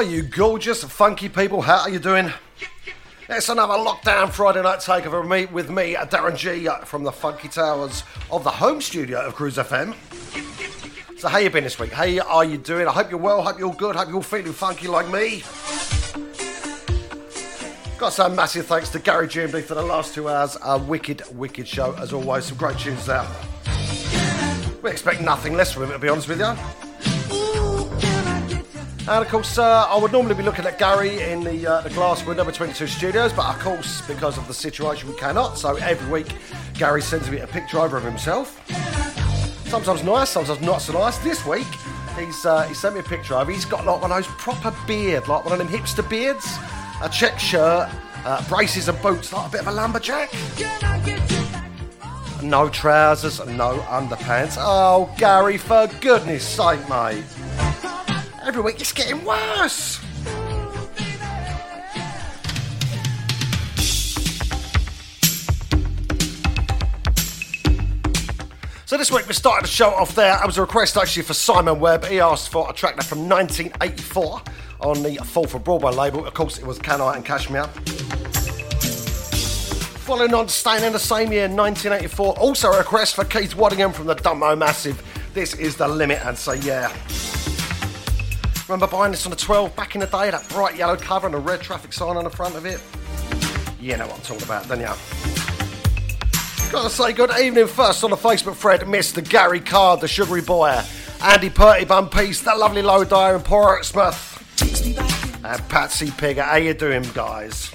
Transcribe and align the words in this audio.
You 0.00 0.22
gorgeous, 0.22 0.82
funky 0.82 1.28
people, 1.28 1.60
how 1.60 1.80
are 1.80 1.90
you 1.90 1.98
doing? 1.98 2.32
It's 3.28 3.50
another 3.50 3.74
lockdown 3.74 4.30
Friday 4.30 4.62
night 4.62 4.78
takeover 4.78 5.28
me, 5.28 5.44
with 5.44 5.68
me, 5.68 5.94
Darren 5.94 6.34
G, 6.36 6.66
uh, 6.66 6.78
from 6.78 7.02
the 7.02 7.12
Funky 7.12 7.48
Towers 7.48 8.02
of 8.30 8.42
the 8.42 8.50
home 8.50 8.80
studio 8.80 9.20
of 9.20 9.34
Cruise 9.34 9.58
FM. 9.58 9.94
So, 11.18 11.28
how 11.28 11.36
you 11.36 11.50
been 11.50 11.64
this 11.64 11.78
week? 11.78 11.92
How 11.92 12.04
are 12.28 12.44
you 12.46 12.56
doing? 12.56 12.88
I 12.88 12.92
hope 12.92 13.10
you're 13.10 13.20
well, 13.20 13.42
hope 13.42 13.58
you're 13.58 13.74
good, 13.74 13.94
hope 13.94 14.08
you're 14.08 14.22
feeling 14.22 14.54
funky 14.54 14.88
like 14.88 15.06
me. 15.10 15.42
Got 17.98 18.14
some 18.14 18.34
massive 18.34 18.66
thanks 18.66 18.88
to 18.90 19.00
Gary 19.00 19.28
Jimby 19.28 19.62
for 19.62 19.74
the 19.74 19.82
last 19.82 20.14
two 20.14 20.30
hours. 20.30 20.56
A 20.64 20.78
wicked, 20.78 21.22
wicked 21.32 21.68
show, 21.68 21.94
as 21.98 22.14
always. 22.14 22.46
Some 22.46 22.56
great 22.56 22.78
tunes 22.78 23.04
there. 23.04 23.26
We 24.82 24.90
expect 24.90 25.20
nothing 25.20 25.52
less 25.52 25.72
from 25.72 25.84
him, 25.84 25.90
to 25.90 25.98
be 25.98 26.08
honest 26.08 26.26
with 26.26 26.40
you. 26.40 27.09
And 29.08 29.24
of 29.24 29.28
course, 29.28 29.58
uh, 29.58 29.86
I 29.88 29.98
would 29.98 30.12
normally 30.12 30.34
be 30.34 30.42
looking 30.42 30.66
at 30.66 30.78
Gary 30.78 31.20
in 31.22 31.42
the, 31.42 31.66
uh, 31.66 31.80
the 31.80 31.90
glass 31.90 32.24
window 32.24 32.44
between 32.44 32.68
the 32.68 32.74
two 32.74 32.86
studios, 32.86 33.32
but 33.32 33.46
of 33.46 33.58
course, 33.60 34.02
because 34.06 34.36
of 34.38 34.46
the 34.46 34.54
situation, 34.54 35.08
we 35.08 35.16
cannot. 35.16 35.58
So 35.58 35.76
every 35.76 36.10
week, 36.10 36.34
Gary 36.74 37.02
sends 37.02 37.30
me 37.30 37.40
a 37.40 37.46
picture 37.46 37.78
over 37.78 37.96
of 37.96 38.04
himself. 38.04 38.60
Sometimes 39.68 40.04
nice, 40.04 40.28
sometimes 40.28 40.60
not 40.60 40.78
so 40.82 40.92
nice. 40.92 41.18
This 41.18 41.44
week, 41.46 41.66
he's 42.18 42.44
uh, 42.44 42.62
he 42.64 42.74
sent 42.74 42.94
me 42.94 43.00
a 43.00 43.04
picture 43.04 43.34
of. 43.34 43.48
He's 43.48 43.64
got 43.64 43.86
like 43.86 44.02
one 44.02 44.12
of 44.12 44.16
those 44.16 44.26
proper 44.36 44.74
beard, 44.86 45.28
like 45.28 45.44
one 45.44 45.52
of 45.52 45.58
them 45.58 45.68
hipster 45.68 46.08
beards, 46.08 46.46
a 47.02 47.08
check 47.08 47.38
shirt, 47.38 47.88
uh, 48.24 48.48
braces 48.48 48.88
and 48.88 49.00
boots, 49.00 49.32
like 49.32 49.48
a 49.48 49.50
bit 49.50 49.60
of 49.62 49.68
a 49.68 49.72
lumberjack. 49.72 50.30
No 52.42 52.68
trousers, 52.68 53.38
no 53.46 53.78
underpants. 53.88 54.56
Oh, 54.58 55.12
Gary, 55.16 55.56
for 55.56 55.88
goodness 56.00 56.46
sake, 56.46 56.86
mate. 56.88 57.24
Every 58.42 58.62
week 58.62 58.80
it's 58.80 58.92
getting 58.92 59.24
worse. 59.24 60.00
So 68.86 68.96
this 68.96 69.12
week 69.12 69.28
we 69.28 69.34
started 69.34 69.64
the 69.64 69.68
show 69.68 69.90
off 69.90 70.14
there. 70.14 70.36
It 70.42 70.46
was 70.46 70.58
a 70.58 70.62
request 70.62 70.96
actually 70.96 71.22
for 71.22 71.34
Simon 71.34 71.78
Webb. 71.78 72.06
He 72.06 72.18
asked 72.18 72.50
for 72.50 72.68
a 72.68 72.72
track 72.72 72.96
that 72.96 73.04
from 73.04 73.28
1984 73.28 74.42
on 74.80 75.02
the 75.02 75.16
Fourth 75.16 75.54
and 75.54 75.62
Broadway 75.62 75.92
label. 75.92 76.26
Of 76.26 76.34
course, 76.34 76.58
it 76.58 76.66
was 76.66 76.78
Can 76.78 77.00
I 77.00 77.14
and 77.16 77.24
Cashmere. 77.24 77.66
Following 80.06 80.34
on, 80.34 80.48
staying 80.48 80.82
in 80.82 80.92
the 80.92 80.98
same 80.98 81.30
year, 81.30 81.42
1984, 81.46 82.38
also 82.38 82.72
a 82.72 82.78
request 82.78 83.14
for 83.14 83.24
Keith 83.24 83.54
Waddingham 83.54 83.94
from 83.94 84.06
the 84.06 84.16
Dumbo 84.16 84.58
Massive. 84.58 85.00
This 85.34 85.54
is 85.54 85.76
the 85.76 85.86
limit, 85.86 86.18
and 86.26 86.36
say 86.36 86.58
yeah. 86.58 86.92
Remember 88.70 88.86
buying 88.86 89.10
this 89.10 89.26
on 89.26 89.30
the 89.30 89.36
12 89.36 89.74
back 89.74 89.96
in 89.96 90.00
the 90.00 90.06
day, 90.06 90.30
that 90.30 90.48
bright 90.50 90.76
yellow 90.76 90.94
cover 90.94 91.26
and 91.26 91.34
a 91.34 91.40
red 91.40 91.60
traffic 91.60 91.92
sign 91.92 92.16
on 92.16 92.22
the 92.22 92.30
front 92.30 92.54
of 92.54 92.64
it? 92.64 92.80
You 93.80 93.96
know 93.96 94.06
what 94.06 94.14
I'm 94.14 94.22
talking 94.22 94.44
about, 94.44 94.68
don't 94.68 94.78
you? 94.78 94.86
Gotta 96.70 96.88
say 96.88 97.12
good 97.12 97.32
evening 97.40 97.66
first 97.66 98.04
on 98.04 98.10
the 98.10 98.16
Facebook 98.16 98.54
thread, 98.54 98.82
Mr. 98.82 99.28
Gary 99.28 99.58
Card, 99.58 100.02
the 100.02 100.06
sugary 100.06 100.40
boy, 100.40 100.80
Andy 101.20 101.50
Purty 101.50 101.84
Bum 101.84 102.10
that 102.10 102.58
lovely 102.58 102.82
low 102.82 103.02
dyer 103.02 103.34
in 103.34 103.42
Portsmouth, 103.42 104.38
and 105.44 105.68
Patsy 105.68 106.06
Pigger. 106.06 106.44
How 106.44 106.54
you 106.54 106.72
doing, 106.72 107.02
guys? 107.12 107.72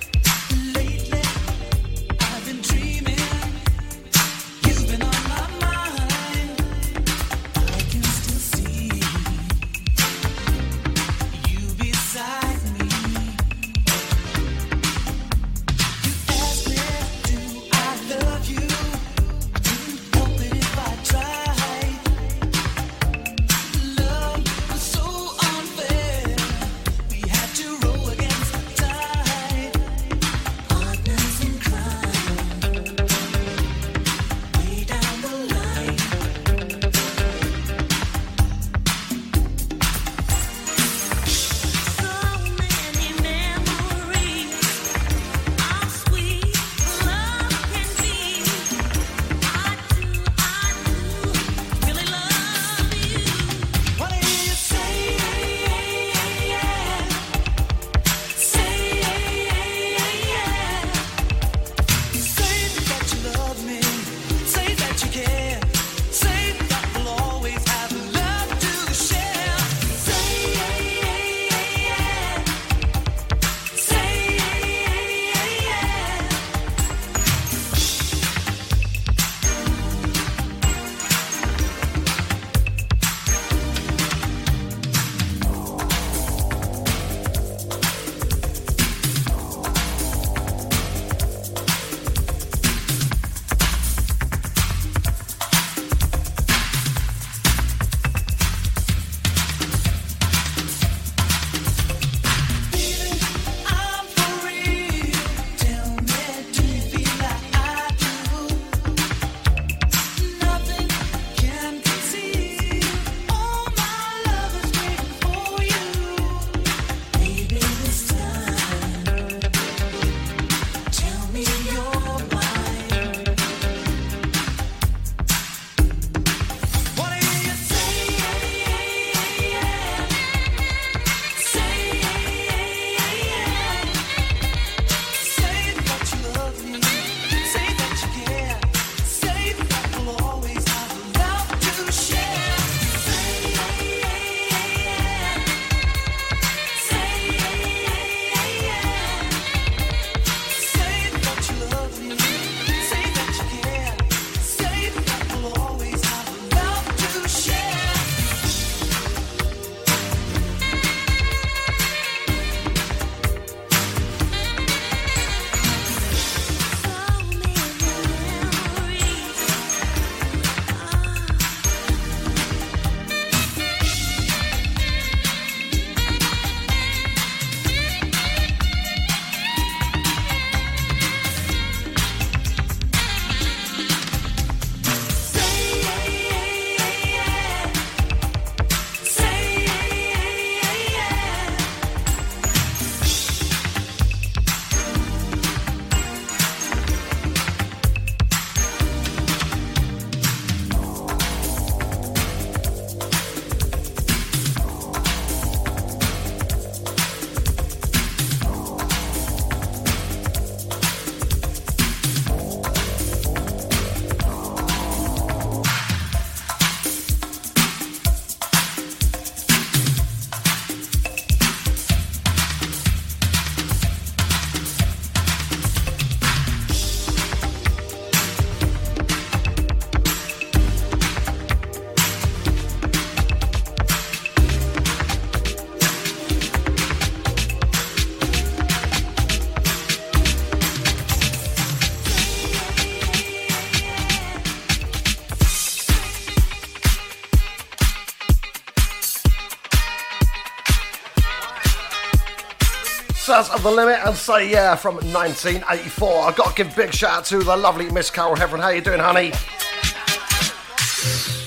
Of 253.36 253.64
the 253.64 253.72
Limit 253.72 254.00
and 254.06 254.16
Say 254.16 254.50
Yeah 254.50 254.76
from 254.76 254.96
1984. 254.96 256.24
I've 256.24 256.38
got 256.38 256.56
to 256.56 256.64
give 256.64 256.74
big 256.74 256.94
shout 256.94 257.18
out 257.18 257.26
to 257.26 257.44
the 257.44 257.58
lovely 257.58 257.92
Miss 257.92 258.10
Carol 258.10 258.34
Heverin. 258.34 258.62
How 258.62 258.70
you 258.70 258.80
doing, 258.80 259.02
honey? 259.02 259.34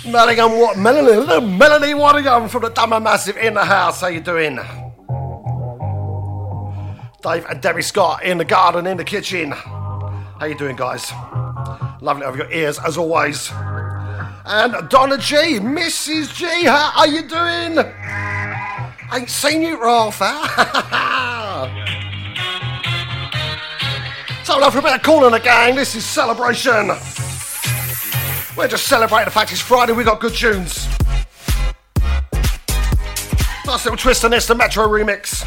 Melanie, 0.06 0.60
what? 0.60 0.76
Melanie, 0.76 1.46
Melanie 1.46 1.94
Waddingham 1.94 2.50
from 2.50 2.60
the 2.64 2.68
Dumber 2.68 3.00
Massive 3.00 3.38
in 3.38 3.54
the 3.54 3.64
house. 3.64 4.02
How 4.02 4.08
you 4.08 4.20
doing? 4.20 4.56
Dave 7.22 7.46
and 7.46 7.62
Debbie 7.62 7.80
Scott 7.80 8.22
in 8.22 8.36
the 8.36 8.44
garden, 8.44 8.86
in 8.86 8.98
the 8.98 9.04
kitchen. 9.04 9.52
How 9.52 10.44
you 10.44 10.58
doing, 10.58 10.76
guys? 10.76 11.10
Lovely 12.02 12.20
to 12.20 12.26
have 12.26 12.36
your 12.36 12.52
ears 12.52 12.78
as 12.78 12.98
always. 12.98 13.50
And 14.44 14.90
Donna 14.90 15.16
G, 15.16 15.58
Mrs. 15.58 16.34
G, 16.34 16.66
how 16.66 16.92
are 16.98 17.08
you 17.08 17.22
doing? 17.22 17.78
Ain't 19.10 19.30
seen 19.30 19.62
you, 19.62 19.82
Ralph, 19.82 20.20
so, 24.48 24.58
love 24.58 24.72
for 24.72 24.78
a 24.78 24.82
bit 24.82 24.94
of 24.94 25.02
Kool 25.02 25.26
and 25.26 25.34
the 25.34 25.40
Gang. 25.40 25.76
This 25.76 25.94
is 25.94 26.06
Celebration. 26.06 26.88
We're 28.56 28.66
just 28.66 28.86
celebrating 28.86 29.26
the 29.26 29.30
fact 29.30 29.52
it's 29.52 29.60
Friday, 29.60 29.92
we 29.92 30.04
got 30.04 30.20
good 30.20 30.32
tunes. 30.32 30.88
Nice 33.66 33.84
little 33.84 33.98
twist 33.98 34.24
on 34.24 34.30
this, 34.30 34.46
the 34.46 34.54
Metro 34.54 34.88
remix. 34.88 35.44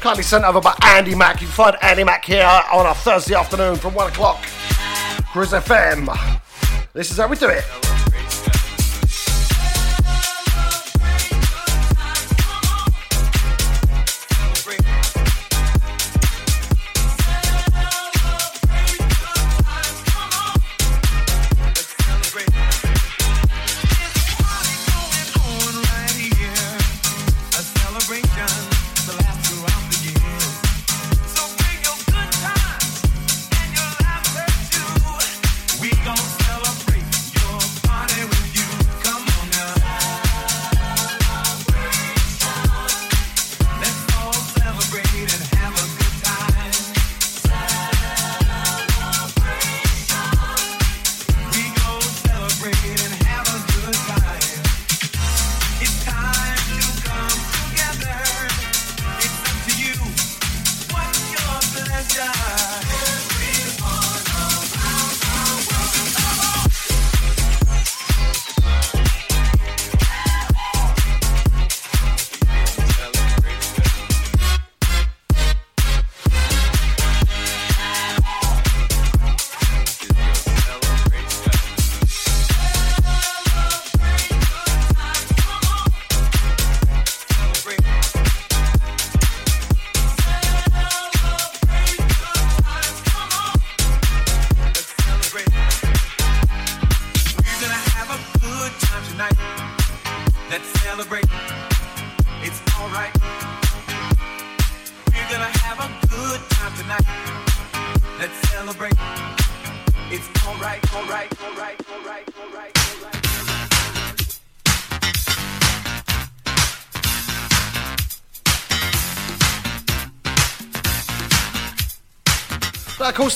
Kindly 0.00 0.24
sent 0.24 0.42
over 0.42 0.60
by 0.60 0.76
Andy 0.82 1.14
Mack. 1.14 1.40
You 1.40 1.46
can 1.46 1.54
find 1.54 1.76
Andy 1.82 2.02
Mack 2.02 2.24
here 2.24 2.50
on 2.72 2.84
a 2.84 2.94
Thursday 2.94 3.36
afternoon 3.36 3.76
from 3.76 3.94
1 3.94 4.08
o'clock. 4.08 4.42
Cruise 5.30 5.52
FM. 5.52 6.40
This 6.92 7.12
is 7.12 7.18
how 7.18 7.28
we 7.28 7.36
do 7.36 7.48
it. 7.48 7.89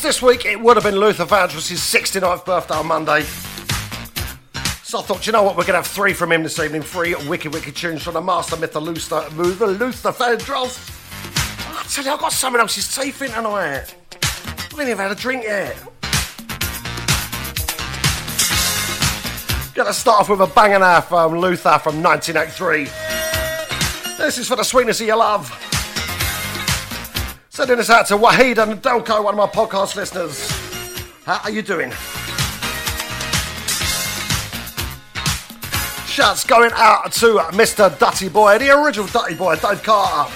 This 0.05 0.21
week 0.21 0.45
it 0.45 0.61
would 0.61 0.77
have 0.77 0.85
been 0.85 1.01
Luther 1.01 1.25
Vandross's 1.25 1.81
69th 1.81 2.45
birthday 2.45 2.75
on 2.75 2.87
Monday. 2.87 3.23
So 4.83 4.99
I 4.99 5.03
thought, 5.03 5.27
you 5.27 5.33
know 5.33 5.43
what, 5.43 5.57
we're 5.57 5.63
going 5.63 5.73
to 5.73 5.79
have 5.79 5.87
three 5.87 6.13
from 6.13 6.31
him 6.31 6.43
this 6.43 6.59
evening. 6.59 6.83
Three 6.83 7.15
wicked, 7.27 7.55
wicked 7.55 7.75
tunes 7.75 8.03
from 8.03 8.13
the 8.13 8.21
master 8.21 8.55
myth, 8.59 8.75
the 8.75 8.83
Luther, 8.83 9.27
the 9.31 9.67
Luther 9.67 10.13
Vandross. 10.13 10.91
I 11.59 11.83
tell 11.89 12.05
you, 12.05 12.11
I've 12.13 12.21
got 12.21 12.33
someone 12.33 12.61
else's 12.61 12.95
teeth 12.95 13.23
in 13.23 13.31
tonight. 13.31 13.95
I 14.23 14.57
haven't 14.71 14.89
even 14.89 14.99
had 14.99 15.11
a 15.11 15.15
drink 15.15 15.45
yet. 15.45 15.75
Gonna 19.75 19.95
start 19.95 20.21
off 20.21 20.29
with 20.29 20.41
a 20.43 20.47
banger 20.47 20.81
now 20.81 21.01
from 21.01 21.39
Luther 21.39 21.79
from 21.79 22.03
1983. 22.03 22.85
This 24.19 24.37
is 24.37 24.49
for 24.49 24.57
the 24.57 24.65
sweetness 24.65 25.01
of 25.01 25.07
your 25.07 25.17
love. 25.17 25.64
Sending 27.55 27.77
this 27.77 27.89
out 27.89 28.05
to 28.09 28.17
Wahid 28.17 28.61
and 28.61 28.83
Delco, 28.83 29.23
one 29.23 29.39
of 29.39 29.39
my 29.39 29.47
podcast 29.47 29.95
listeners. 29.95 30.51
How 31.25 31.39
are 31.45 31.53
you 31.53 31.63
doing? 31.63 31.93
Shouts 36.09 36.43
going 36.43 36.73
out 36.75 37.13
to 37.13 37.37
Mr. 37.55 37.97
Dutty 37.97 38.29
Boy, 38.29 38.59
the 38.59 38.71
original 38.71 39.07
Dutty 39.07 39.37
Boy, 39.37 39.55
Dave 39.55 39.85
Carter. 39.85 40.33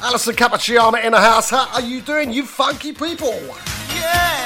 Alison 0.00 0.34
Cappuccino 0.34 1.04
in 1.04 1.12
the 1.12 1.20
house. 1.20 1.50
How 1.50 1.68
are 1.74 1.82
you 1.82 2.00
doing, 2.00 2.32
you 2.32 2.46
funky 2.46 2.94
people? 2.94 3.38
Yeah. 3.94 4.44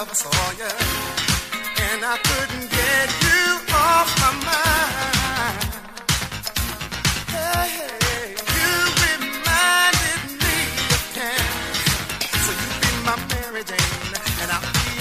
ever 0.00 0.14
saw 0.14 0.52
you 0.52 1.17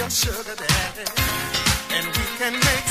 sugar 0.10 0.56
daddy. 0.56 1.06
And 1.96 2.06
we 2.08 2.26
can 2.38 2.54
make 2.54 2.88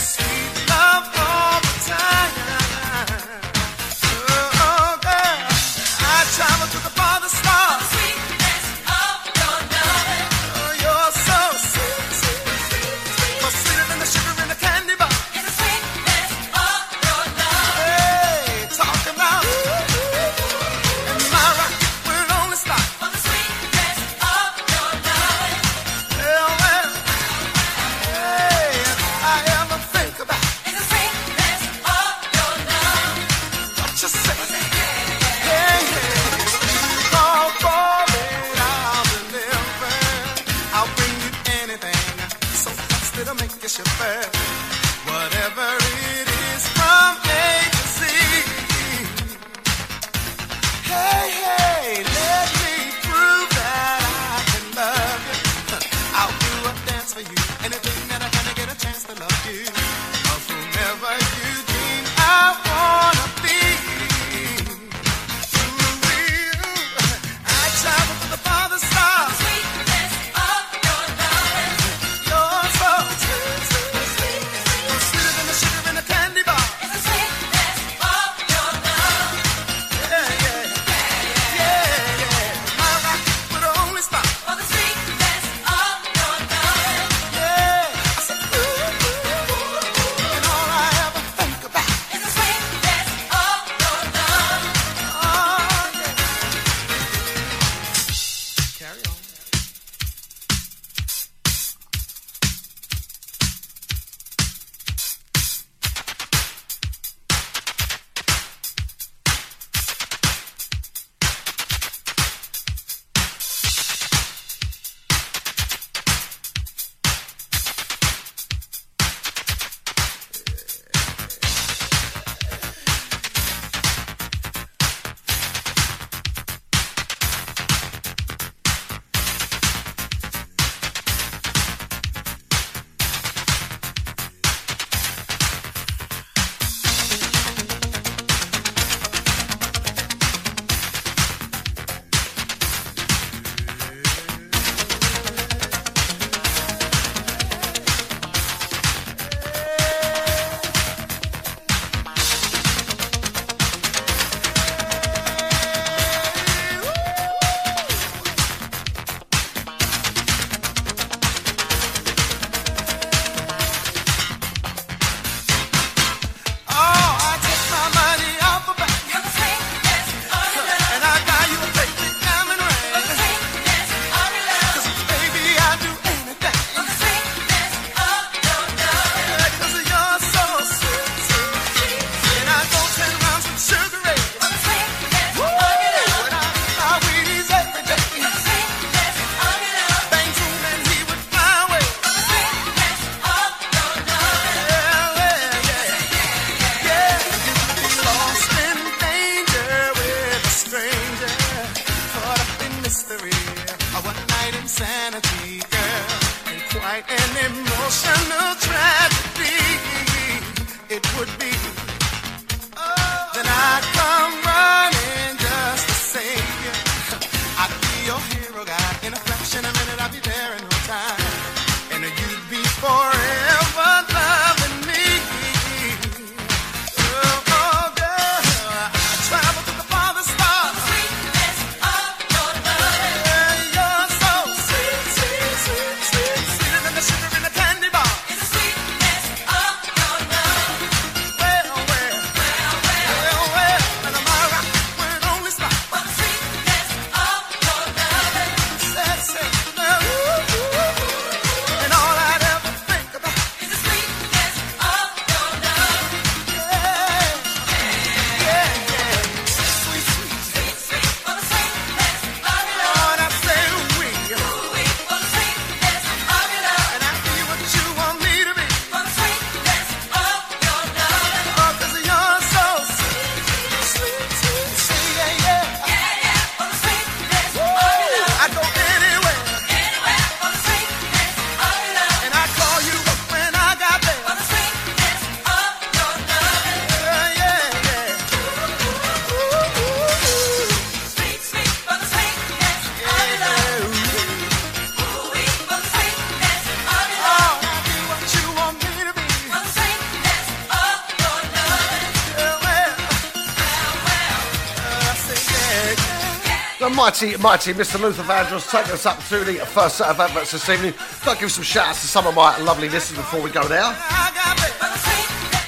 mighty, 307.22 307.36
mighty 307.38 307.72
Mr. 307.72 307.98
Luther 307.98 308.22
Vandross 308.24 308.70
taking 308.70 308.92
us 308.92 309.06
up 309.06 309.18
to 309.28 309.42
the 309.42 309.54
first 309.64 309.96
set 309.96 310.08
of 310.08 310.20
adverts 310.20 310.52
this 310.52 310.68
evening. 310.68 310.92
Got 311.24 311.34
to 311.34 311.40
give 311.40 311.50
some 311.50 311.64
shouts 311.64 312.02
to 312.02 312.06
some 312.06 312.26
of 312.26 312.34
my 312.34 312.58
lovely 312.58 312.90
listeners 312.90 313.18
before 313.18 313.40
we 313.40 313.50
go 313.50 313.66
now. 313.68 313.94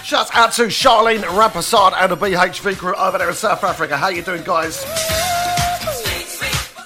Shouts 0.05 0.31
out 0.35 0.53
to 0.53 0.65
Charlene 0.65 1.23
Rampassard 1.23 1.95
and 1.97 2.13
the 2.13 2.17
BHV 2.17 2.77
crew 2.77 2.95
over 2.95 3.17
there 3.17 3.29
in 3.31 3.35
South 3.35 3.65
Africa. 3.65 3.97
How 3.97 4.09
you 4.09 4.21
doing, 4.21 4.43
guys? 4.43 4.83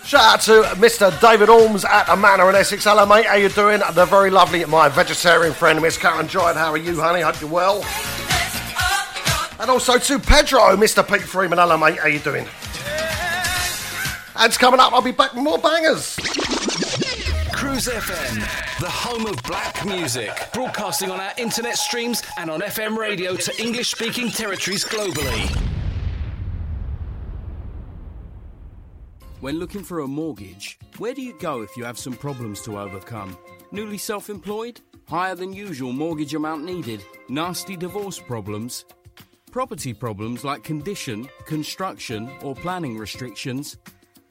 Shout 0.04 0.34
out 0.34 0.40
to 0.42 0.62
Mr. 0.76 1.10
David 1.20 1.48
Orms 1.48 1.84
at 1.84 2.06
the 2.06 2.14
Manor 2.14 2.48
in 2.50 2.54
Essex. 2.54 2.84
Hello, 2.84 3.04
mate. 3.04 3.26
How 3.26 3.34
you 3.34 3.48
doing? 3.48 3.80
The 3.94 4.04
very 4.04 4.30
lovely, 4.30 4.64
my 4.66 4.88
vegetarian 4.88 5.54
friend, 5.54 5.82
Miss 5.82 5.98
Karen 5.98 6.28
Giant. 6.28 6.56
How 6.56 6.70
are 6.70 6.76
you, 6.76 7.00
honey? 7.00 7.22
Hope 7.22 7.40
you're 7.40 7.50
well. 7.50 7.84
And 9.58 9.70
also 9.70 9.98
to 9.98 10.18
Pedro, 10.20 10.76
Mr. 10.76 11.06
Pete 11.06 11.22
Freeman. 11.22 11.58
Hello, 11.58 11.76
mate. 11.76 11.98
How 11.98 12.04
are 12.04 12.08
you 12.08 12.20
doing? 12.20 12.46
And 14.42 14.50
it's 14.50 14.58
coming 14.58 14.80
up. 14.80 14.92
I'll 14.92 15.00
be 15.00 15.12
back 15.12 15.34
with 15.34 15.44
more 15.44 15.56
bangers. 15.56 16.16
Cruise 17.52 17.86
FM, 17.86 18.40
the 18.80 18.90
home 18.90 19.24
of 19.26 19.40
black 19.44 19.86
music, 19.86 20.32
broadcasting 20.52 21.12
on 21.12 21.20
our 21.20 21.30
internet 21.38 21.78
streams 21.78 22.24
and 22.36 22.50
on 22.50 22.60
FM 22.60 22.96
radio 22.96 23.36
to 23.36 23.62
English 23.62 23.92
speaking 23.92 24.30
territories 24.30 24.84
globally. 24.84 25.48
When 29.38 29.60
looking 29.60 29.84
for 29.84 30.00
a 30.00 30.08
mortgage, 30.08 30.76
where 30.98 31.14
do 31.14 31.22
you 31.22 31.38
go 31.38 31.62
if 31.62 31.76
you 31.76 31.84
have 31.84 31.96
some 31.96 32.14
problems 32.14 32.62
to 32.62 32.80
overcome? 32.80 33.38
Newly 33.70 33.96
self 33.96 34.28
employed? 34.28 34.80
Higher 35.08 35.36
than 35.36 35.52
usual 35.52 35.92
mortgage 35.92 36.34
amount 36.34 36.64
needed? 36.64 37.04
Nasty 37.28 37.76
divorce 37.76 38.18
problems? 38.18 38.86
Property 39.52 39.94
problems 39.94 40.42
like 40.42 40.64
condition, 40.64 41.28
construction, 41.46 42.28
or 42.42 42.56
planning 42.56 42.98
restrictions? 42.98 43.76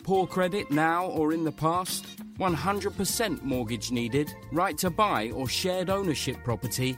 Poor 0.03 0.25
credit 0.25 0.71
now 0.71 1.05
or 1.05 1.31
in 1.31 1.43
the 1.43 1.51
past? 1.51 2.05
100% 2.39 3.43
mortgage 3.43 3.91
needed? 3.91 4.33
Right 4.51 4.75
to 4.79 4.89
buy 4.89 5.29
or 5.31 5.47
shared 5.47 5.91
ownership 5.91 6.37
property? 6.43 6.97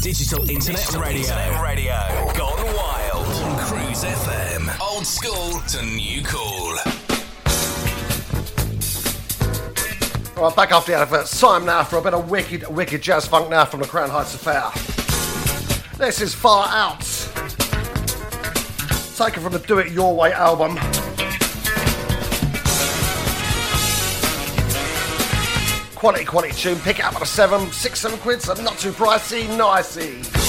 Digital 0.00 0.48
Internet 0.48 0.94
Radio. 0.94 1.62
Radio. 1.62 1.92
Gone 2.34 2.74
wild. 2.74 3.26
On 3.26 3.58
Cruise 3.58 4.02
FM. 4.02 4.80
Old 4.80 5.04
school 5.04 5.60
to 5.68 5.84
new 5.84 6.22
cool. 6.22 6.78
All 10.38 10.48
right, 10.48 10.56
back 10.56 10.72
after 10.72 10.92
the 10.92 10.98
adverts. 10.98 11.38
Time 11.38 11.66
now 11.66 11.84
for 11.84 11.98
a 11.98 12.02
bit 12.02 12.14
of 12.14 12.30
wicked, 12.30 12.66
wicked 12.68 13.02
jazz 13.02 13.26
funk 13.26 13.50
now 13.50 13.66
from 13.66 13.80
the 13.80 13.86
Crown 13.86 14.08
Heights 14.08 14.34
Affair. 14.34 14.70
This 15.98 16.22
is 16.22 16.34
Far 16.34 16.66
Out. 16.68 17.00
Taken 19.18 19.42
from 19.42 19.52
the 19.52 19.62
Do 19.66 19.80
It 19.80 19.92
Your 19.92 20.16
Way 20.16 20.32
album. 20.32 20.78
Quality, 26.00 26.24
quality 26.24 26.54
tune. 26.54 26.78
Pick 26.78 26.98
it 26.98 27.04
up 27.04 27.14
at 27.16 27.20
a 27.20 27.26
seven, 27.26 27.70
six, 27.72 28.00
seven 28.00 28.18
quid, 28.20 28.40
so 28.40 28.54
not 28.54 28.78
too 28.78 28.90
pricey, 28.90 29.46
nicey. 29.58 30.39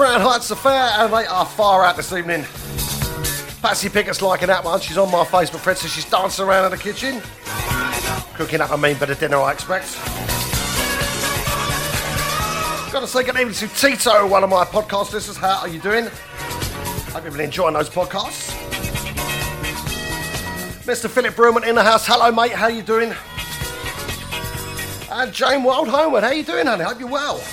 Crown 0.00 0.22
Heights 0.22 0.50
Affair, 0.50 0.94
and 0.96 1.12
they 1.12 1.26
are 1.26 1.44
far 1.44 1.84
out 1.84 1.94
this 1.94 2.10
evening. 2.14 2.42
Patsy 3.60 3.90
Pickett's 3.90 4.22
liking 4.22 4.46
that 4.46 4.64
one. 4.64 4.80
She's 4.80 4.96
on 4.96 5.10
my 5.10 5.24
Facebook 5.24 5.58
friend, 5.58 5.78
so 5.78 5.88
she's 5.88 6.08
dancing 6.08 6.46
around 6.46 6.64
in 6.64 6.70
the 6.70 6.78
kitchen. 6.78 7.20
Cooking 8.32 8.62
up 8.62 8.70
a 8.70 8.78
mean 8.78 8.96
bit 8.96 9.10
of 9.10 9.20
dinner, 9.20 9.36
I 9.36 9.52
expect. 9.52 9.96
Got 12.90 13.00
to 13.00 13.06
say 13.06 13.24
good 13.24 13.36
evening 13.36 13.52
to 13.52 13.68
Tito, 13.68 14.26
one 14.26 14.42
of 14.42 14.48
my 14.48 14.64
podcast 14.64 15.12
listeners. 15.12 15.36
How 15.36 15.58
are 15.58 15.68
you 15.68 15.80
doing? 15.80 16.06
Hope 16.06 17.24
you've 17.24 17.34
been 17.34 17.44
enjoying 17.44 17.74
those 17.74 17.90
podcasts. 17.90 18.52
Mr. 20.86 21.10
Philip 21.10 21.36
Brewman 21.36 21.64
in 21.64 21.74
the 21.74 21.82
house. 21.82 22.06
Hello, 22.06 22.32
mate. 22.32 22.52
How 22.52 22.68
you 22.68 22.80
doing? 22.80 23.12
And 25.12 25.30
Jane 25.30 25.62
Wild 25.62 25.88
Homeward. 25.88 26.22
How 26.22 26.30
are 26.30 26.34
you 26.34 26.42
doing, 26.42 26.64
honey? 26.64 26.84
Hope 26.84 27.00
you're 27.00 27.06
well. 27.10 27.44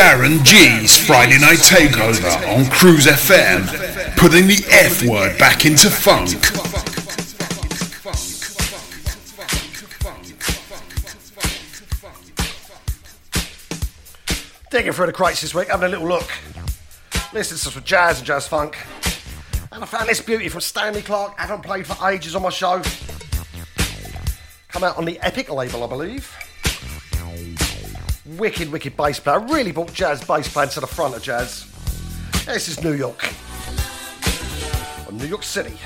Darren 0.00 0.42
G's 0.44 0.96
Friday 0.96 1.38
Night 1.38 1.58
Takeover 1.58 2.56
on 2.56 2.64
Cruise 2.70 3.04
FM, 3.04 3.66
putting 4.16 4.46
the 4.46 4.64
F 4.70 5.02
word 5.02 5.38
back 5.38 5.66
into 5.66 5.90
funk. 5.90 6.30
Digging 14.70 14.92
through 14.92 15.04
the 15.04 15.12
crates 15.12 15.42
this 15.42 15.54
week, 15.54 15.68
having 15.68 15.84
a 15.84 15.90
little 15.90 16.08
look. 16.08 16.30
Listening 17.34 17.58
to 17.58 17.70
some 17.70 17.84
jazz 17.84 18.20
and 18.20 18.26
jazz 18.26 18.48
funk. 18.48 18.78
And 19.70 19.82
I 19.82 19.86
found 19.86 20.08
this 20.08 20.22
beauty 20.22 20.48
from 20.48 20.62
Stanley 20.62 21.02
Clarke. 21.02 21.38
Haven't 21.38 21.62
played 21.62 21.86
for 21.86 22.08
ages 22.08 22.34
on 22.34 22.40
my 22.40 22.48
show. 22.48 22.80
Come 24.68 24.82
out 24.82 24.96
on 24.96 25.04
the 25.04 25.20
Epic 25.20 25.50
label, 25.50 25.84
I 25.84 25.86
believe. 25.86 26.34
Wicked, 28.40 28.72
wicked 28.72 28.96
bass 28.96 29.20
player. 29.20 29.38
Really 29.38 29.70
brought 29.70 29.92
jazz 29.92 30.24
bass 30.24 30.50
playing 30.50 30.70
to 30.70 30.80
the 30.80 30.86
front 30.86 31.14
of 31.14 31.22
jazz. 31.22 31.66
This 32.46 32.68
is 32.68 32.82
New 32.82 32.94
York. 32.94 33.22
Or 35.06 35.12
New 35.12 35.26
York 35.26 35.42
City. 35.42 35.76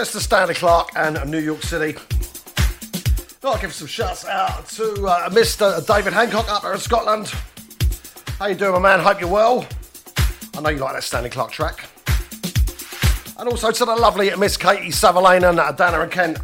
Mr. 0.00 0.18
Stanley 0.18 0.54
Clarke 0.54 0.88
and 0.96 1.30
New 1.30 1.40
York 1.40 1.62
City. 1.62 1.94
I'll 3.44 3.60
give 3.60 3.74
some 3.74 3.86
shouts 3.86 4.24
out 4.24 4.66
to 4.68 5.06
uh, 5.06 5.28
Mr. 5.28 5.86
David 5.86 6.14
Hancock 6.14 6.50
up 6.50 6.62
there 6.62 6.72
in 6.72 6.78
Scotland. 6.78 7.30
How 8.38 8.46
you 8.46 8.54
doing, 8.54 8.72
my 8.72 8.78
man? 8.78 9.00
Hope 9.00 9.20
you're 9.20 9.28
well. 9.28 9.66
I 10.56 10.62
know 10.62 10.70
you 10.70 10.78
like 10.78 10.94
that 10.94 11.04
Stanley 11.04 11.28
Clarke 11.28 11.50
track. 11.50 11.86
And 13.38 13.46
also 13.46 13.70
to 13.70 13.84
the 13.84 13.94
lovely 13.94 14.34
Miss 14.36 14.56
Katie 14.56 14.86
and 14.86 15.60
uh, 15.60 15.72
Dana 15.72 16.00
and 16.00 16.10
Kent. 16.10 16.38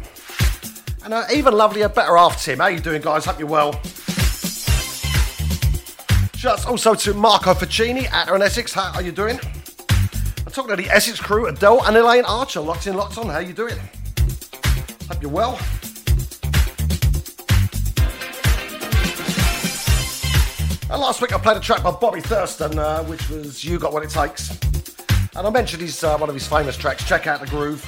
And 1.03 1.15
uh, 1.15 1.23
even 1.33 1.55
lovelier, 1.55 1.89
better 1.89 2.15
half 2.15 2.39
Tim. 2.43 2.59
How 2.59 2.67
you 2.67 2.79
doing, 2.79 3.01
guys? 3.01 3.25
Hope 3.25 3.39
you're 3.39 3.47
well. 3.47 3.73
Shouts 6.37 6.67
also 6.67 6.93
to 6.93 7.15
Marco 7.15 7.55
Ficini 7.55 8.05
at 8.11 8.29
in 8.29 8.43
Essex. 8.43 8.71
How 8.71 8.91
are 8.93 9.01
you 9.01 9.11
doing? 9.11 9.39
Talking 10.57 10.75
to 10.75 10.81
the 10.81 10.89
Essex 10.89 11.19
crew, 11.19 11.45
Adele 11.45 11.85
and 11.85 11.95
Elaine 11.95 12.25
Archer. 12.25 12.59
Locked 12.61 12.87
in, 12.87 12.95
locked 12.95 13.19
on. 13.19 13.27
How 13.27 13.37
you 13.37 13.53
doing? 13.53 13.77
Hope 15.07 15.21
you're 15.21 15.29
well. 15.29 15.59
And 20.89 20.99
last 20.99 21.21
week 21.21 21.31
I 21.31 21.37
played 21.37 21.57
a 21.57 21.59
track 21.59 21.83
by 21.83 21.91
Bobby 21.91 22.21
Thurston, 22.21 22.79
uh, 22.79 23.03
which 23.03 23.29
was 23.29 23.63
"You 23.63 23.77
Got 23.77 23.93
What 23.93 24.01
It 24.01 24.09
Takes," 24.09 24.49
and 25.35 25.45
I 25.45 25.49
mentioned 25.51 25.83
his 25.83 26.03
uh, 26.03 26.17
one 26.17 26.27
of 26.27 26.33
his 26.33 26.47
famous 26.47 26.75
tracks. 26.75 27.07
Check 27.07 27.27
out 27.27 27.39
the 27.39 27.45
groove. 27.45 27.85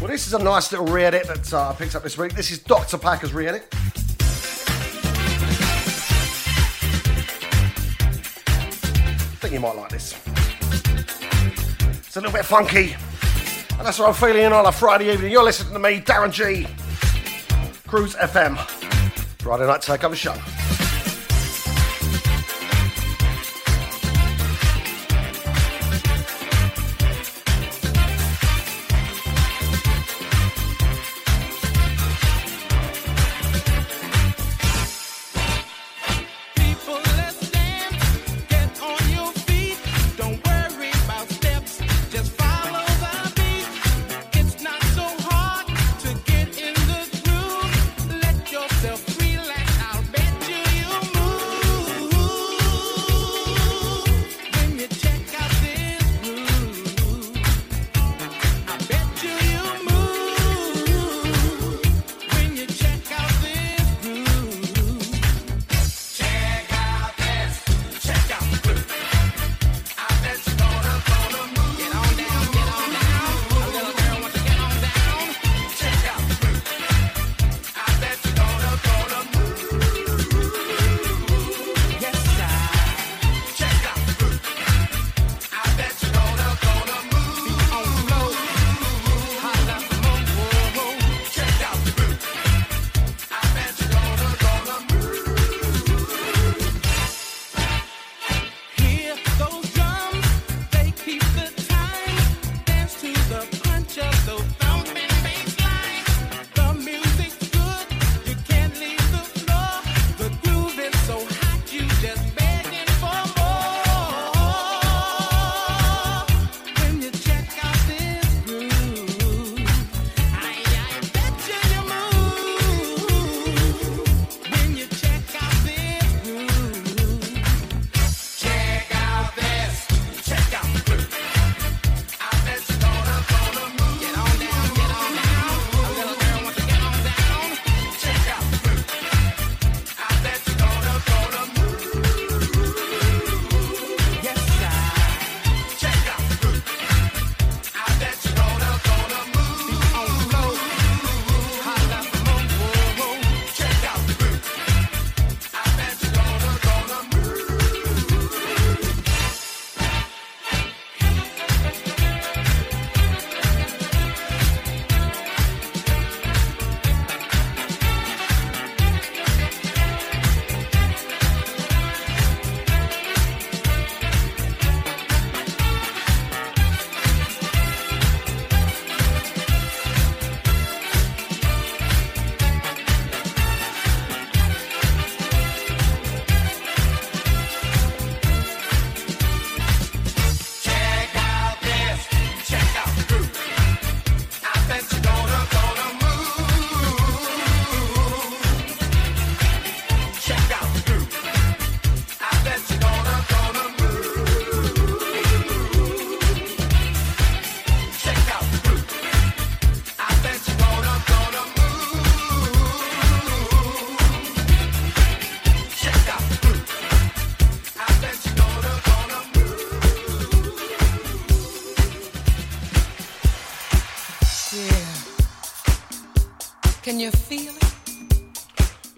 Well, 0.00 0.08
this 0.08 0.26
is 0.26 0.32
a 0.32 0.42
nice 0.42 0.72
little 0.72 0.86
re-edit 0.86 1.26
that 1.26 1.52
uh, 1.52 1.68
I 1.68 1.74
picked 1.74 1.94
up 1.94 2.02
this 2.02 2.16
week. 2.16 2.32
This 2.32 2.50
is 2.50 2.60
Dr. 2.60 2.96
Packer's 2.96 3.34
re-edit. 3.34 3.68
I 3.70 3.76
think 9.42 9.52
you 9.52 9.60
might 9.60 9.76
like 9.76 9.90
this. 9.90 10.29
It's 12.10 12.16
a 12.16 12.20
little 12.20 12.36
bit 12.36 12.44
funky, 12.44 12.96
and 13.78 13.86
that's 13.86 14.00
what 14.00 14.08
I'm 14.08 14.14
feeling 14.14 14.46
on 14.46 14.66
a 14.66 14.72
Friday 14.72 15.12
evening. 15.12 15.30
You're 15.30 15.44
listening 15.44 15.74
to 15.74 15.78
me, 15.78 16.00
Darren 16.00 16.32
G. 16.32 16.66
Cruise 17.86 18.16
FM. 18.16 18.58
Friday 19.38 19.64
night 19.64 19.80
takeover 19.80 20.16
show. 20.16 20.34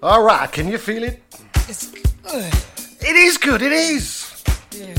All 0.03 0.24
right, 0.24 0.50
can 0.50 0.66
you 0.66 0.78
feel 0.78 1.05
it? 1.05 1.22
It's 1.68 1.92
good. 1.92 2.53
It 3.00 3.14
is 3.14 3.38
good, 3.38 3.62
it 3.62 3.70
is. 3.70 4.42
Yeah. 4.72 4.94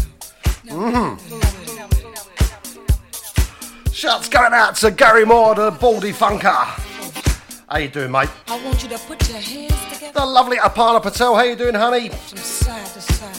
Mm. 0.67 1.19
Shouts 3.93 4.29
going 4.29 4.53
out 4.53 4.75
to 4.77 4.91
Gary 4.91 5.25
Moore, 5.25 5.55
the 5.55 5.71
baldy 5.71 6.13
funker. 6.13 6.53
How 7.69 7.77
you 7.79 7.89
doing, 7.89 8.11
mate? 8.11 8.29
I 8.47 8.63
want 8.63 8.81
you 8.81 8.87
to 8.89 8.97
put 8.99 9.27
your 9.27 9.39
hands 9.39 9.73
together 9.93 10.19
The 10.19 10.25
lovely 10.25 10.55
Apana 10.57 11.01
Patel, 11.01 11.35
how 11.35 11.43
you 11.43 11.57
doing, 11.57 11.75
honey? 11.75 12.07
from 12.07 12.37
side 12.37 12.85
to 12.85 13.01
side. 13.01 13.35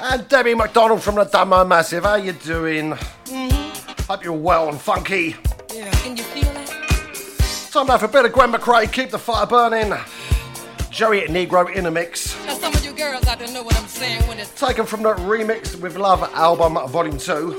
And 0.00 0.28
Debbie 0.28 0.54
McDonald 0.56 1.02
from 1.02 1.14
the 1.14 1.24
Dumbo 1.24 1.66
Massive, 1.68 2.02
how 2.02 2.16
you 2.16 2.32
doing? 2.32 2.90
Mm-hmm. 3.26 4.02
Hope 4.10 4.24
you're 4.24 4.32
well 4.32 4.68
and 4.70 4.80
funky. 4.80 5.36
Yeah. 5.72 5.88
Can 6.02 6.16
you 6.16 6.24
feel 6.24 6.52
that? 6.52 7.70
Time 7.70 7.86
now 7.86 7.98
for 7.98 8.06
a 8.06 8.08
bit 8.08 8.24
of 8.24 8.32
Gwen 8.32 8.50
McRae, 8.52 8.90
keep 8.90 9.10
the 9.10 9.18
fire 9.18 9.46
burning. 9.46 9.92
Joey 10.96 11.20
Negro 11.28 11.70
in 11.74 11.84
a 11.84 11.90
mix. 11.90 12.34
Now 12.46 12.54
some 12.54 12.74
of 12.74 12.82
you 12.82 12.90
girls 12.92 13.26
out 13.26 13.38
there 13.38 13.52
know 13.52 13.62
what 13.62 13.76
I'm 13.76 13.86
saying 13.86 14.26
when 14.28 14.38
it's 14.38 14.58
Taken 14.58 14.86
from 14.86 15.02
the 15.02 15.12
Remix 15.12 15.78
with 15.78 15.98
Love 15.98 16.22
album, 16.32 16.78
Volume 16.88 17.18
2. 17.18 17.20
so, 17.20 17.58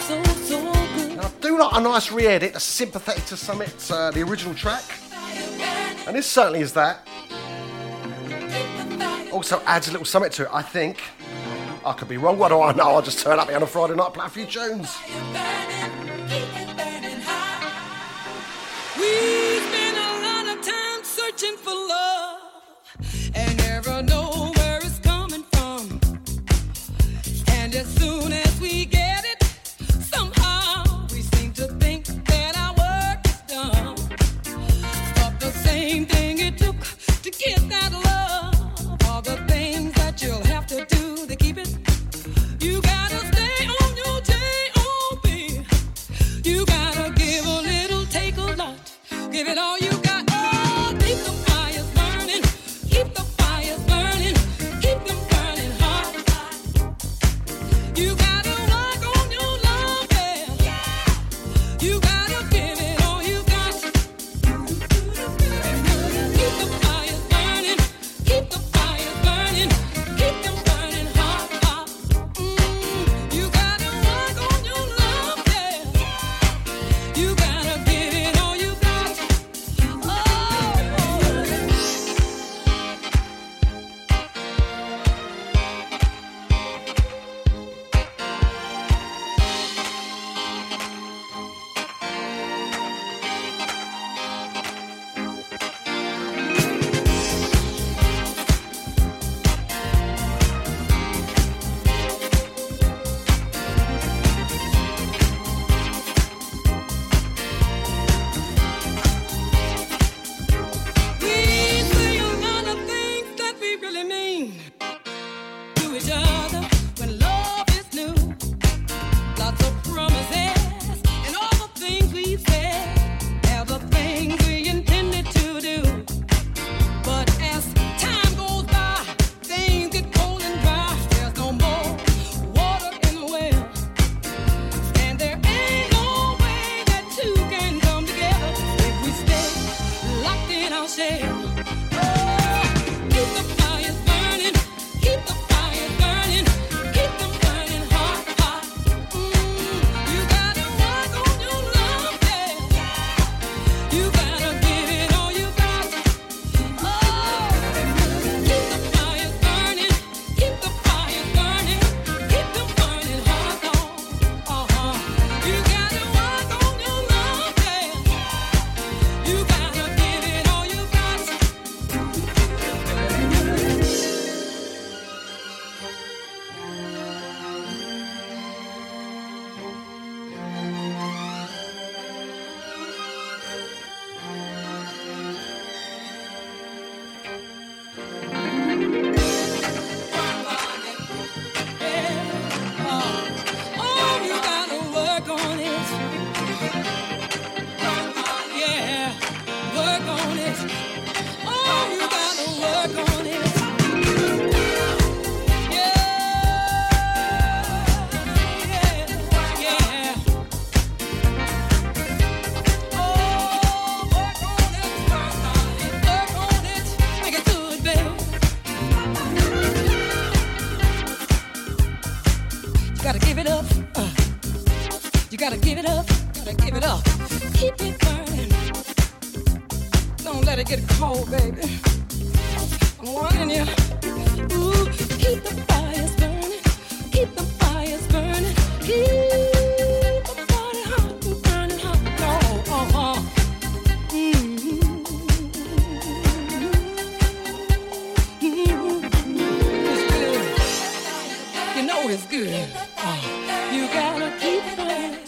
so, 0.00 0.24
so. 0.24 0.72
Now, 1.14 1.28
do 1.42 1.58
like 1.58 1.76
a 1.76 1.80
nice 1.82 2.10
re 2.10 2.26
edit, 2.26 2.54
the 2.54 2.60
sympathetic 2.60 3.26
to 3.26 3.36
Summit, 3.36 3.90
uh, 3.90 4.12
the 4.12 4.22
original 4.22 4.54
track. 4.54 4.82
And 6.06 6.16
this 6.16 6.26
certainly 6.26 6.60
is 6.60 6.72
that. 6.72 7.06
Also 9.30 9.60
adds 9.66 9.88
a 9.88 9.90
little 9.90 10.06
Summit 10.06 10.32
to 10.32 10.44
it, 10.44 10.48
I 10.50 10.62
think. 10.62 11.02
I 11.84 11.92
could 11.92 12.08
be 12.08 12.16
wrong, 12.16 12.38
what 12.38 12.48
do 12.48 12.62
I 12.62 12.72
know? 12.72 12.94
I'll 12.94 13.02
just 13.02 13.18
turn 13.18 13.38
up 13.38 13.48
here 13.48 13.56
on 13.56 13.62
a 13.62 13.66
Friday 13.66 13.94
night, 13.94 14.14
play 14.14 14.24
a 14.24 14.28
few 14.30 14.46
tunes. 14.46 14.96
We 18.98 19.43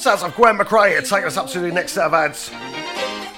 Sounds 0.07 0.23
like 0.23 0.37
Gwen 0.37 0.57
McRae 0.57 1.01
taking 1.09 1.27
us 1.27 1.37
up 1.37 1.49
to 1.49 1.59
the 1.59 1.73
next 1.73 1.95
set 1.95 2.05
of 2.05 2.15
ads. 2.15 2.53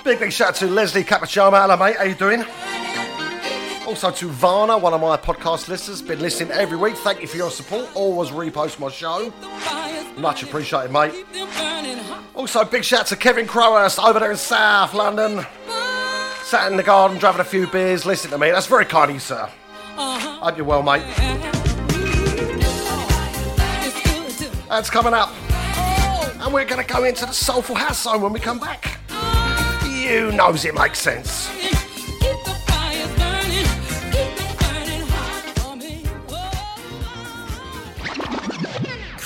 Big, 0.05 0.21
big 0.21 0.31
shout 0.31 0.49
out 0.49 0.55
to 0.57 0.67
Leslie 0.67 1.03
Capachama. 1.03 1.63
Hello, 1.63 1.79
mate. 1.79 1.97
How 1.97 2.05
you 2.05 2.15
doing? 2.15 2.45
Also 3.99 4.13
to 4.13 4.29
Varna, 4.29 4.79
one 4.79 4.95
of 4.95 5.01
my 5.01 5.17
podcast 5.17 5.67
listeners. 5.67 6.01
Been 6.01 6.21
listening 6.21 6.53
every 6.53 6.77
week. 6.77 6.95
Thank 6.99 7.21
you 7.21 7.27
for 7.27 7.37
your 7.37 7.51
support. 7.51 7.89
Always 7.97 8.31
repost 8.31 8.79
my 8.79 8.91
show. 8.91 9.33
Much 10.17 10.45
appreciated, 10.45 10.93
mate. 10.93 11.27
Also, 12.33 12.65
big 12.65 12.85
shout 12.85 13.01
out 13.01 13.07
to 13.09 13.17
Kevin 13.17 13.45
Crowhurst 13.45 13.99
over 13.99 14.21
there 14.21 14.31
in 14.31 14.37
South 14.37 14.95
London. 14.95 15.45
Sat 16.45 16.71
in 16.71 16.77
the 16.77 16.85
garden, 16.85 17.19
driving 17.19 17.41
a 17.41 17.45
few 17.45 17.67
beers, 17.67 18.07
listening 18.07 18.31
to 18.31 18.39
me. 18.39 18.53
That's 18.53 18.69
very 18.69 18.85
kind 18.85 19.11
of 19.11 19.17
you, 19.17 19.21
sir. 19.21 19.51
Hope 19.97 20.57
you're 20.57 20.65
well, 20.65 20.85
mate. 20.85 21.03
That's 24.69 24.91
coming 24.91 25.13
up. 25.13 25.31
And 26.41 26.55
we're 26.55 26.67
going 26.67 26.87
to 26.87 26.87
go 26.87 27.03
into 27.03 27.27
the 27.27 27.33
Soulful 27.33 27.75
House 27.75 28.05
Zone 28.05 28.23
when 28.23 28.33
we 28.33 28.39
come 28.39 28.61
back. 28.61 29.01
You 29.91 30.31
knows 30.31 30.65
it 30.65 30.77
makes 30.77 31.01
sense. 31.01 31.58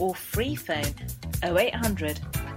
or 0.00 0.14
free 0.14 0.54
phone 0.54 0.94
0800 1.42 2.20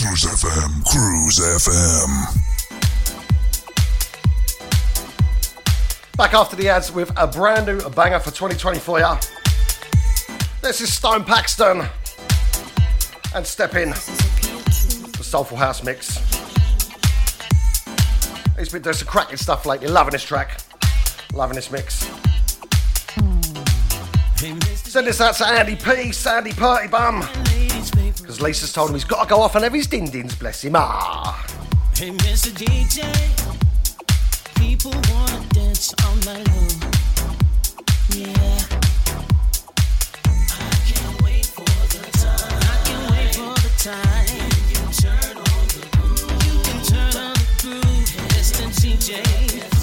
Cruise 0.00 0.26
FM, 0.26 0.84
Cruise 0.84 1.40
FM. 1.40 2.10
Back 6.16 6.34
after 6.34 6.54
the 6.54 6.68
ads 6.68 6.92
with 6.92 7.10
a 7.16 7.26
brand 7.26 7.66
new 7.66 7.80
banger 7.90 8.20
for 8.20 8.30
2020 8.30 8.78
for 8.78 9.00
ya. 9.00 9.18
This 10.62 10.80
is 10.80 10.92
Stone 10.92 11.24
Paxton. 11.24 11.82
And 13.34 13.44
step 13.44 13.74
in 13.74 13.90
the 13.90 15.24
Soulful 15.24 15.56
House 15.56 15.82
mix. 15.82 16.18
He's 18.56 18.68
been 18.68 18.82
doing 18.82 18.94
some 18.94 19.08
cracking 19.08 19.36
stuff 19.36 19.66
lately. 19.66 19.88
Loving 19.88 20.12
this 20.12 20.22
track. 20.22 20.60
Loving 21.34 21.56
this 21.56 21.72
mix. 21.72 22.08
Send 24.76 25.08
this 25.08 25.20
out 25.20 25.34
to 25.34 25.46
Andy 25.48 25.74
P, 25.74 26.12
Sandy 26.12 26.52
Party 26.52 26.86
Bum. 26.86 27.28
Because 28.28 28.42
Lisa's 28.42 28.74
told 28.74 28.90
him 28.90 28.94
he's 28.94 29.04
got 29.04 29.22
to 29.22 29.28
go 29.30 29.40
off 29.40 29.54
and 29.54 29.64
have 29.64 29.72
his 29.72 29.86
din-dins, 29.86 30.34
bless 30.34 30.62
him. 30.62 30.74
Ah. 30.76 31.46
Hey, 31.94 32.10
Mr. 32.10 32.50
DJ, 32.52 33.00
people 34.56 34.92
dance 35.54 35.94
all 36.04 36.14
night 36.16 36.46
long. 36.46 36.68
Yeah. 38.12 38.60
I 40.52 40.76
can't 40.84 41.22
wait 41.22 41.46
for 41.46 41.64
the 41.64 42.04
time. 42.18 42.52
I 42.60 42.76
can't 42.84 43.10
wait 43.12 43.34
for 43.34 43.54
the 43.62 43.72
time. 43.78 44.26
You 44.68 44.76
can 44.76 44.92
turn 44.92 45.38
on 45.38 45.64
the 45.72 45.80
groove. 45.96 46.28
You 46.44 46.54
can 46.64 46.84
turn 46.84 47.16
on 47.16 47.32
the 47.32 47.48
groove. 47.62 48.08
Mr. 48.28 48.68
DJ. 48.76 49.77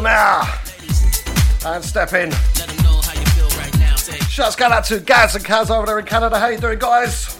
Now. 0.00 0.42
And 1.64 1.84
step 1.84 2.12
in. 2.12 2.30
Shouts 4.28 4.54
going 4.54 4.72
out 4.72 4.84
to 4.84 5.00
Gaz 5.00 5.34
and 5.34 5.44
Kaz 5.44 5.70
over 5.70 5.86
there 5.86 5.98
in 5.98 6.04
Canada. 6.04 6.38
How 6.38 6.48
you 6.48 6.58
doing, 6.58 6.78
guys? 6.78 7.36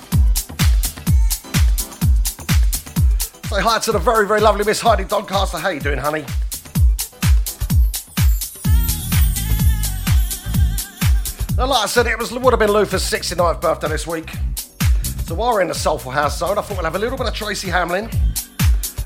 Say 3.48 3.60
hi 3.60 3.78
to 3.80 3.92
the 3.92 3.98
very, 3.98 4.26
very 4.26 4.40
lovely 4.40 4.64
Miss 4.64 4.80
Heidi 4.80 5.04
Doncaster. 5.04 5.58
How 5.58 5.68
you 5.68 5.80
doing, 5.80 5.98
honey? 5.98 6.24
Now, 11.56 11.66
like 11.66 11.84
I 11.84 11.86
said, 11.86 12.06
it 12.06 12.18
was 12.18 12.32
would 12.32 12.52
have 12.52 12.60
been 12.60 12.72
Luther's 12.72 13.02
69th 13.02 13.60
birthday 13.60 13.88
this 13.88 14.06
week. 14.06 14.30
So 15.26 15.34
while 15.34 15.52
we're 15.52 15.62
in 15.62 15.68
the 15.68 15.74
Soulful 15.74 16.12
House 16.12 16.38
zone, 16.38 16.56
I 16.56 16.62
thought 16.62 16.76
we'll 16.76 16.84
have 16.84 16.96
a 16.96 16.98
little 16.98 17.18
bit 17.18 17.26
of 17.26 17.34
Tracy 17.34 17.68
Hamlin 17.68 18.08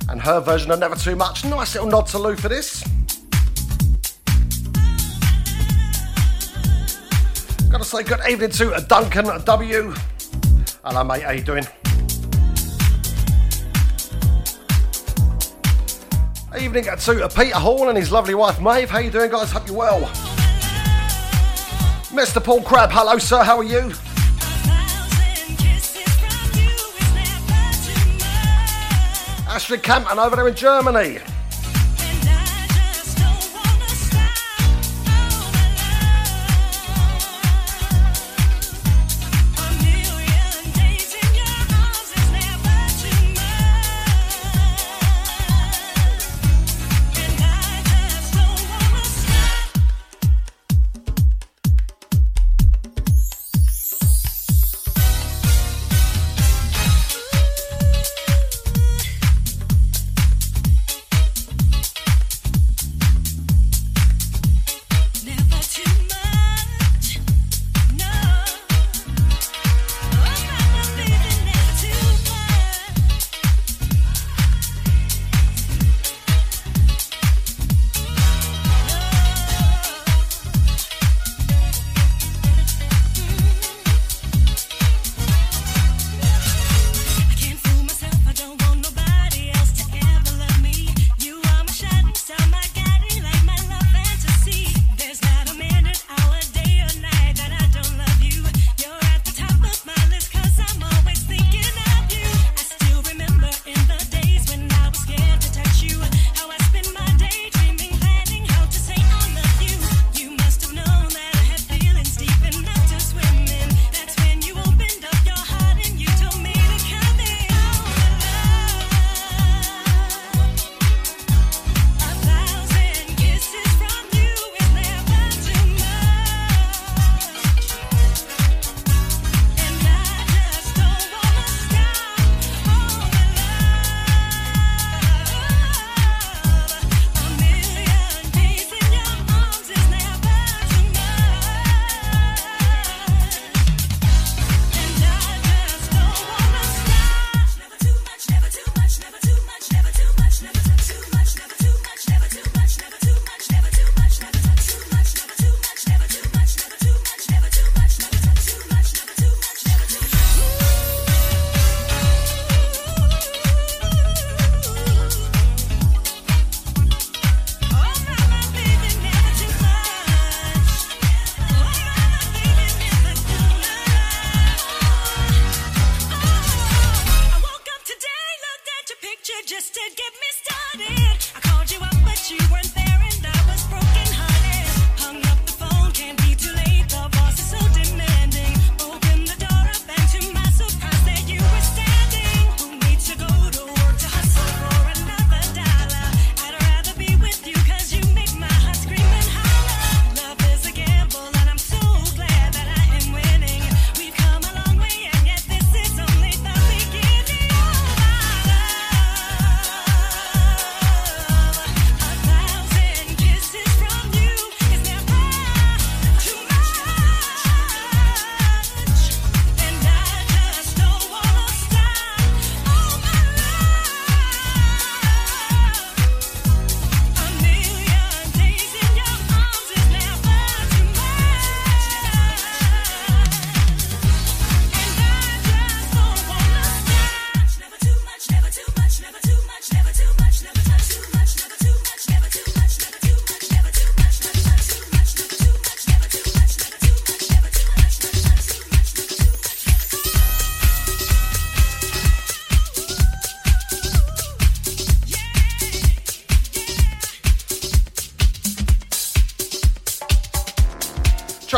and 0.09 0.21
her 0.21 0.41
version 0.41 0.71
of 0.71 0.79
Never 0.79 0.97
Too 0.97 1.17
Much. 1.17 1.45
Nice 1.45 1.75
little 1.75 1.89
nod 1.89 2.07
to 2.09 2.19
Lou 2.19 2.37
for 2.37 2.49
this. 2.49 2.70
Gotta 7.71 7.85
say 7.85 8.03
good 8.03 8.19
evening 8.29 8.51
to 8.51 8.85
Duncan 8.89 9.27
W. 9.45 9.95
Hello, 10.85 11.05
mate. 11.05 11.23
How 11.23 11.31
you 11.31 11.41
doing? 11.41 11.65
Evening 16.61 16.83
to 16.83 17.31
Peter 17.33 17.55
Hall 17.55 17.89
and 17.89 17.97
his 17.97 18.11
lovely 18.11 18.35
wife 18.35 18.61
Maeve. 18.61 18.91
How 18.91 18.99
you 18.99 19.13
doing, 19.13 19.31
guys? 19.31 19.53
Hope 19.53 19.69
you're 19.69 19.77
well. 19.77 20.01
Mr. 22.11 22.43
Paul 22.43 22.61
Crab, 22.63 22.91
hello, 22.91 23.19
sir. 23.19 23.45
How 23.45 23.59
are 23.59 23.63
you? 23.63 23.93
Astrid 29.49 29.85
Campman 29.85 30.17
over 30.17 30.35
there 30.35 30.49
in 30.49 30.57
Germany. 30.57 31.21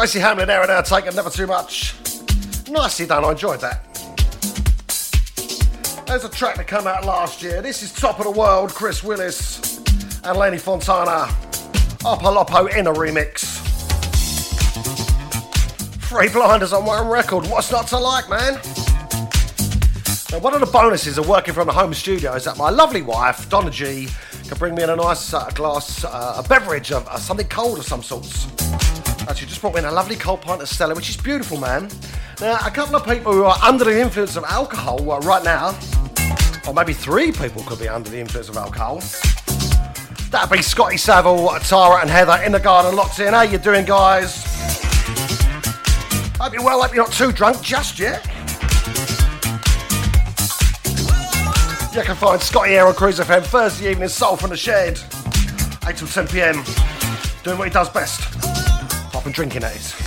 Tracy 0.02 0.18
Hamlin 0.18 0.48
there 0.48 0.60
and 0.60 0.68
now 0.68 0.80
taking 0.80 1.14
never 1.14 1.30
too 1.30 1.46
much. 1.46 1.94
Nicely 2.68 3.06
done, 3.06 3.24
I 3.24 3.30
enjoyed 3.30 3.60
that. 3.60 3.84
There's 6.08 6.24
a 6.24 6.28
track 6.28 6.56
that 6.56 6.66
came 6.66 6.88
out 6.88 7.04
last 7.04 7.40
year. 7.40 7.62
This 7.62 7.84
is 7.84 7.92
Top 7.92 8.18
of 8.18 8.24
the 8.24 8.32
World, 8.32 8.70
Chris 8.70 9.04
Willis 9.04 9.78
and 10.24 10.36
Lenny 10.36 10.58
Fontana. 10.58 11.28
Opolopo 12.02 12.76
in 12.76 12.88
a 12.88 12.92
remix. 12.92 13.60
Three 16.08 16.28
blinders 16.30 16.72
on 16.72 16.84
one 16.84 17.06
record. 17.06 17.46
What's 17.46 17.70
not 17.70 17.86
to 17.86 17.98
like, 17.98 18.28
man? 18.28 18.54
Now, 20.32 20.40
one 20.40 20.52
of 20.52 20.58
the 20.58 20.70
bonuses 20.72 21.16
of 21.16 21.28
working 21.28 21.54
from 21.54 21.68
the 21.68 21.72
home 21.72 21.94
studio 21.94 22.34
is 22.34 22.42
that 22.46 22.58
my 22.58 22.70
lovely 22.70 23.02
wife, 23.02 23.48
Donna 23.48 23.70
G, 23.70 24.08
can 24.48 24.58
bring 24.58 24.74
me 24.74 24.82
in 24.82 24.90
a 24.90 24.96
nice 24.96 25.32
uh, 25.32 25.48
glass, 25.50 26.04
uh, 26.04 26.42
a 26.44 26.48
beverage 26.48 26.90
of 26.90 27.06
uh, 27.06 27.18
something 27.18 27.46
cold 27.46 27.78
of 27.78 27.84
some 27.84 28.02
sorts. 28.02 28.48
She 29.34 29.46
just 29.46 29.60
brought 29.60 29.74
me 29.74 29.80
in 29.80 29.86
a 29.86 29.90
lovely 29.90 30.14
cold 30.14 30.42
pint 30.42 30.62
of 30.62 30.68
Stella, 30.68 30.94
which 30.94 31.10
is 31.10 31.16
beautiful, 31.16 31.58
man. 31.58 31.88
Now, 32.40 32.58
a 32.64 32.70
couple 32.70 32.94
of 32.94 33.04
people 33.04 33.32
who 33.32 33.44
are 33.44 33.56
under 33.62 33.84
the 33.84 34.00
influence 34.00 34.36
of 34.36 34.44
alcohol 34.44 35.10
uh, 35.10 35.18
right 35.20 35.42
now, 35.42 35.76
or 36.66 36.74
maybe 36.74 36.92
three 36.92 37.32
people 37.32 37.62
could 37.64 37.80
be 37.80 37.88
under 37.88 38.08
the 38.08 38.20
influence 38.20 38.48
of 38.48 38.56
alcohol. 38.56 39.02
That'd 40.30 40.50
be 40.50 40.62
Scotty 40.62 40.96
Savile, 40.96 41.48
Tara, 41.60 42.00
and 42.02 42.10
Heather 42.10 42.40
in 42.44 42.52
the 42.52 42.60
garden 42.60 42.94
locked 42.94 43.18
in. 43.18 43.32
How 43.32 43.42
you 43.42 43.58
doing, 43.58 43.84
guys? 43.84 44.44
Hope 46.38 46.52
you're 46.52 46.64
well. 46.64 46.82
Hope 46.82 46.94
you're 46.94 47.04
not 47.04 47.12
too 47.12 47.32
drunk 47.32 47.62
just 47.62 47.98
yet. 47.98 48.24
You 51.94 52.02
can 52.02 52.16
find 52.16 52.40
Scotty 52.40 52.70
here 52.70 52.86
on 52.86 52.94
Cruise 52.94 53.18
FM 53.18 53.42
Thursday 53.44 53.90
evening, 53.90 54.08
Soul 54.08 54.36
from 54.36 54.50
the 54.50 54.56
Shed, 54.56 55.00
8 55.86 55.96
till 55.96 56.08
10 56.08 56.28
pm. 56.28 56.64
Doing 57.42 57.58
what 57.58 57.68
he 57.68 57.72
does 57.72 57.88
best. 57.88 58.41
And 59.24 59.32
drinking, 59.32 59.60
that 59.60 59.76
is. 59.76 60.01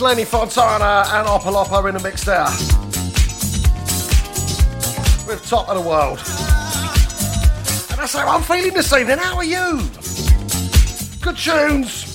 Lenny 0.00 0.24
Fontana, 0.24 1.04
and 1.08 1.28
Opolopo 1.28 1.88
in 1.88 1.94
the 1.94 2.02
mix 2.02 2.24
there. 2.24 2.44
With 5.26 5.46
Top 5.48 5.68
of 5.68 5.76
the 5.76 5.88
World. 5.88 6.18
And 7.90 7.98
that's 8.00 8.14
how 8.14 8.28
I'm 8.28 8.42
feeling 8.42 8.72
this 8.74 8.92
evening. 8.92 9.18
How 9.18 9.36
are 9.36 9.44
you? 9.44 9.82
Good 11.20 11.36
tunes, 11.36 12.14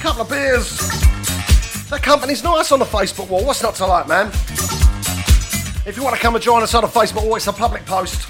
couple 0.00 0.22
of 0.22 0.28
beers. 0.30 0.78
The 1.90 1.98
company's 2.02 2.42
nice 2.42 2.72
on 2.72 2.80
the 2.80 2.84
Facebook 2.84 3.28
wall. 3.28 3.44
What's 3.44 3.62
not 3.62 3.74
to 3.76 3.86
like, 3.86 4.08
man? 4.08 4.28
If 5.86 5.94
you 5.96 6.02
want 6.02 6.16
to 6.16 6.22
come 6.22 6.34
and 6.34 6.42
join 6.42 6.62
us 6.62 6.74
on 6.74 6.82
the 6.82 6.88
Facebook 6.88 7.24
wall, 7.24 7.36
it's 7.36 7.46
a 7.46 7.52
public 7.52 7.84
post. 7.86 8.26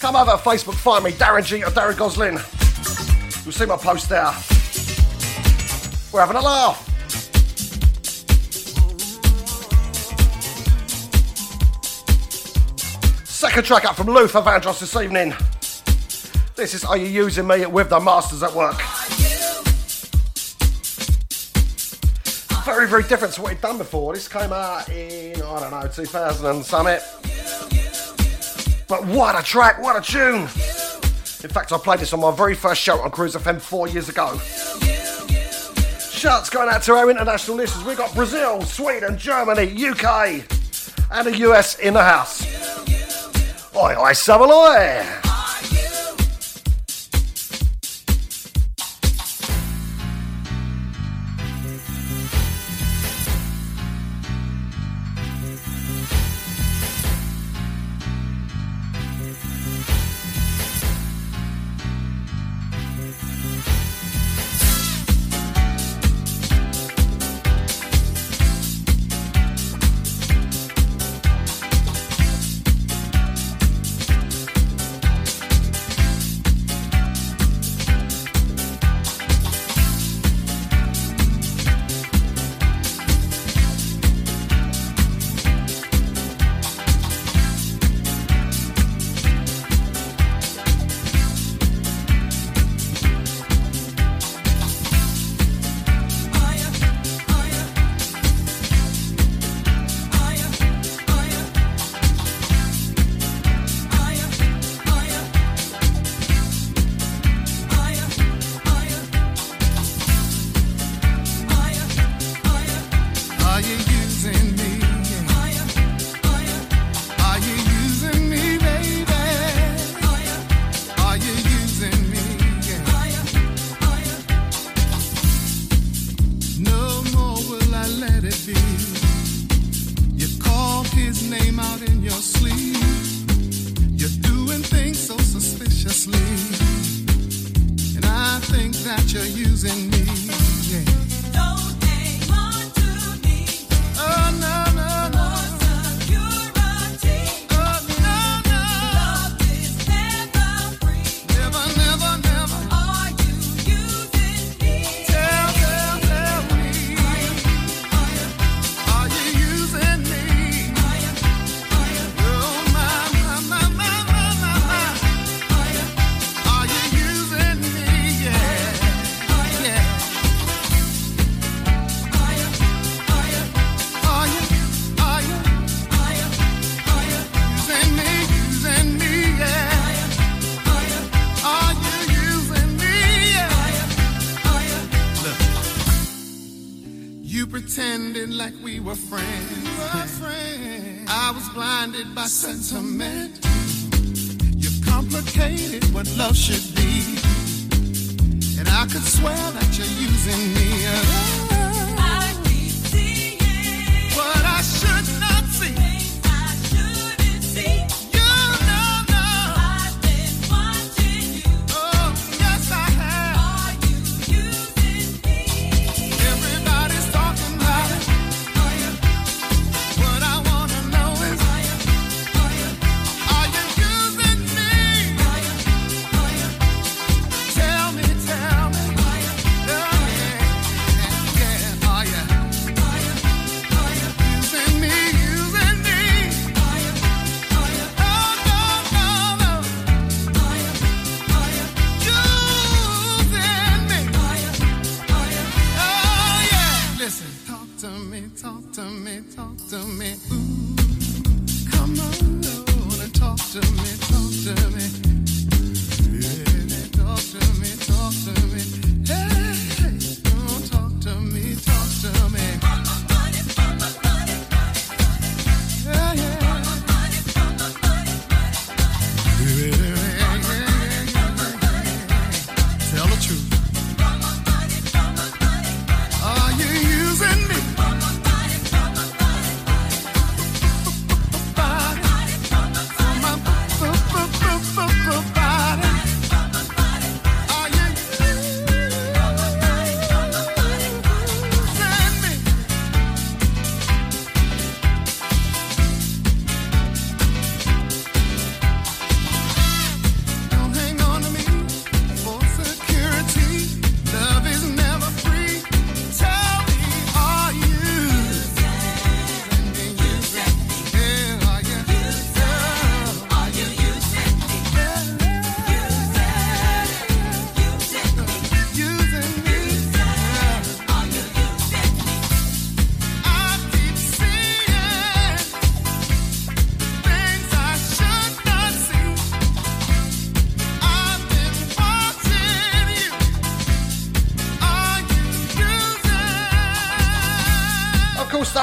Come 0.00 0.16
over 0.16 0.30
to 0.30 0.36
Facebook, 0.38 0.74
find 0.74 1.04
me, 1.04 1.12
Darren 1.12 1.44
G 1.44 1.62
or 1.62 1.70
Darren 1.70 1.96
Goslin. 1.96 2.34
You'll 3.44 3.52
see 3.52 3.66
my 3.66 3.76
post 3.76 4.08
there. 4.08 4.32
We're 6.12 6.20
having 6.20 6.36
a 6.36 6.40
laugh. 6.40 6.89
Second 13.50 13.64
track 13.64 13.84
up 13.84 13.96
from 13.96 14.06
Luther 14.06 14.40
Vandross 14.42 14.78
this 14.78 14.94
evening. 14.94 15.34
This 16.54 16.72
is 16.72 16.84
Are 16.84 16.96
You 16.96 17.06
Using 17.06 17.48
Me 17.48 17.66
with 17.66 17.90
the 17.90 17.98
Masters 17.98 18.44
at 18.44 18.54
Work. 18.54 18.76
Very, 22.64 22.86
very 22.86 23.02
different 23.02 23.34
to 23.34 23.42
what 23.42 23.50
he'd 23.50 23.60
done 23.60 23.76
before. 23.76 24.14
This 24.14 24.28
came 24.28 24.52
out 24.52 24.88
in, 24.88 25.42
I 25.42 25.58
don't 25.58 25.72
know, 25.72 25.90
2000 25.92 26.46
and 26.46 26.64
summit. 26.64 27.02
But 28.86 29.04
what 29.06 29.36
a 29.36 29.42
track, 29.42 29.82
what 29.82 29.96
a 29.96 30.00
tune! 30.00 30.42
In 30.42 31.50
fact, 31.50 31.72
I 31.72 31.78
played 31.78 31.98
this 31.98 32.12
on 32.12 32.20
my 32.20 32.30
very 32.30 32.54
first 32.54 32.80
show 32.80 33.00
on 33.00 33.10
Cruise 33.10 33.34
FM 33.34 33.60
four 33.60 33.88
years 33.88 34.08
ago. 34.08 34.38
Shouts 35.98 36.50
going 36.50 36.68
out 36.68 36.84
to 36.84 36.92
our 36.92 37.10
international 37.10 37.56
listeners. 37.56 37.84
We've 37.84 37.98
got 37.98 38.14
Brazil, 38.14 38.62
Sweden, 38.62 39.18
Germany, 39.18 39.88
UK, 39.88 40.44
and 41.10 41.26
the 41.26 41.36
US 41.38 41.80
in 41.80 41.94
the 41.94 42.04
house. 42.04 42.89
Oi, 43.80 43.94
oi, 43.96 44.14
Saveloy! 44.14 45.29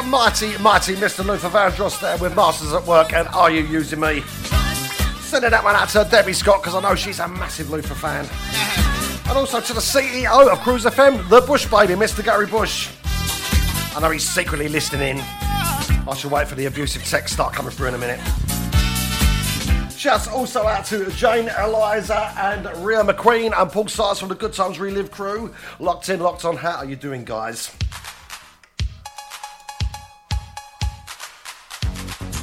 mighty, 0.08 0.58
mighty 0.60 0.96
Mr. 0.96 1.26
Luther 1.26 1.50
Vandross 1.50 2.00
there 2.00 2.18
with 2.18 2.36
Masters 2.36 2.72
at 2.74 2.86
Work 2.86 3.14
and 3.14 3.28
Are 3.30 3.52
You 3.52 3.64
Using 3.64 4.00
Me? 4.00 4.22
Sending 5.20 5.52
that 5.52 5.64
one 5.64 5.76
out 5.76 5.90
to 5.90 6.08
Debbie 6.10 6.34
Scott 6.34 6.62
because 6.62 6.76
I 6.76 6.82
know 6.82 6.96
she's 6.96 7.20
a 7.20 7.28
massive 7.28 7.70
Luther 7.70 7.94
fan. 7.94 8.26
And 9.28 9.38
also 9.38 9.60
to 9.60 9.74
the 9.74 9.82
CEO 9.82 10.48
of 10.50 10.60
Cruise 10.60 10.86
FM, 10.86 11.28
the 11.30 11.42
Bush 11.42 11.66
baby, 11.70 11.94
Mr. 11.94 12.24
Gary 12.24 12.48
Bush. 12.48 12.90
I 13.96 14.00
know 14.02 14.10
he's 14.10 14.28
secretly 14.28 14.70
listening 14.70 15.18
in. 15.18 15.18
I 15.20 16.16
shall 16.18 16.32
wait 16.32 16.48
for 16.48 16.56
the 16.56 16.66
abusive 16.66 17.04
text 17.04 17.34
start 17.34 17.54
coming 17.54 17.72
through 17.72 17.90
in 17.90 17.96
a 17.96 17.98
minute. 17.98 18.22
Shouts 19.92 20.28
also 20.28 20.66
out 20.66 20.86
to 20.86 21.10
Jane 21.12 21.50
Eliza 21.60 22.34
and 22.38 22.66
Ria 22.86 23.04
McQueen 23.04 23.52
and 23.60 23.72
Paul 23.72 23.88
Sars 23.88 24.20
from 24.20 24.30
the 24.30 24.36
Good 24.36 24.54
Times 24.54 24.80
Relive 24.80 25.12
crew. 25.12 25.54
Locked 25.80 26.08
in, 26.10 26.22
locked 26.22 26.46
on. 26.46 26.56
How 26.56 26.78
are 26.78 26.86
you 26.86 26.96
doing, 26.96 27.26
guys? 27.26 27.76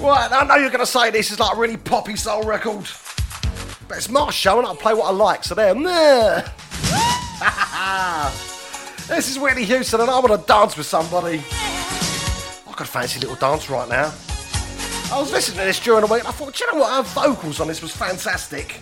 Right, 0.01 0.29
I 0.31 0.45
know 0.47 0.57
you're 0.57 0.71
going 0.71 0.81
to 0.81 0.87
say 0.87 1.11
this 1.11 1.31
is 1.31 1.41
like 1.41 1.57
a 1.57 1.59
really 1.59 1.77
poppy 1.77 2.17
soul 2.17 2.43
record, 2.43 2.87
but 3.89 3.97
it's 3.97 4.11
my 4.11 4.31
show 4.31 4.59
and 4.59 4.67
I 4.67 4.75
play 4.75 4.93
what 4.93 5.07
I 5.07 5.13
like, 5.13 5.45
so 5.45 5.55
there. 5.55 5.75
this 9.09 9.31
is 9.31 9.39
Whitney 9.39 9.65
Houston 9.65 10.01
and 10.01 10.11
I 10.11 10.19
want 10.19 10.39
to 10.39 10.47
dance 10.47 10.77
with 10.77 10.87
somebody. 10.87 11.39
I 11.39 12.75
could 12.77 12.89
fancy 12.89 13.19
a 13.19 13.23
little 13.23 13.37
dance 13.37 13.71
right 13.71 13.89
now. 13.89 14.13
I 15.13 15.21
was 15.21 15.31
listening 15.31 15.59
to 15.59 15.65
this 15.65 15.81
during 15.81 16.01
the 16.01 16.13
week 16.13 16.21
and 16.21 16.29
I 16.29 16.33
thought, 16.33 16.59
you 16.59 16.73
know 16.73 16.81
what, 16.81 16.93
her 16.93 17.03
vocals 17.03 17.61
on 17.61 17.69
this 17.69 17.81
was 17.81 17.97
fantastic. 17.97 18.73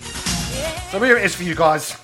So 0.90 1.02
here 1.02 1.18
it 1.18 1.24
is 1.24 1.34
for 1.34 1.42
you 1.42 1.54
guys. 1.54 1.96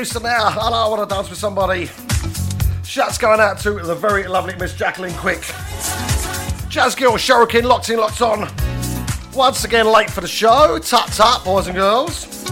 Houston 0.00 0.22
there, 0.22 0.40
I 0.40 0.88
want 0.88 1.06
to 1.06 1.14
dance 1.14 1.28
with 1.28 1.38
somebody. 1.38 1.90
Shouts 2.82 3.18
going 3.18 3.38
out 3.38 3.58
to 3.58 3.72
the 3.80 3.94
very 3.94 4.26
lovely 4.26 4.56
Miss 4.56 4.74
Jacqueline 4.74 5.12
Quick. 5.12 5.42
Jazz 6.70 6.94
Girl 6.94 7.18
Shuriken 7.18 7.64
locked 7.64 7.90
in, 7.90 7.98
locked 7.98 8.22
on. 8.22 8.48
Once 9.34 9.64
again, 9.64 9.84
late 9.84 10.08
for 10.08 10.22
the 10.22 10.26
show. 10.26 10.78
Tut 10.78 11.06
tut, 11.08 11.44
boys 11.44 11.66
and 11.66 11.76
girls. 11.76 12.50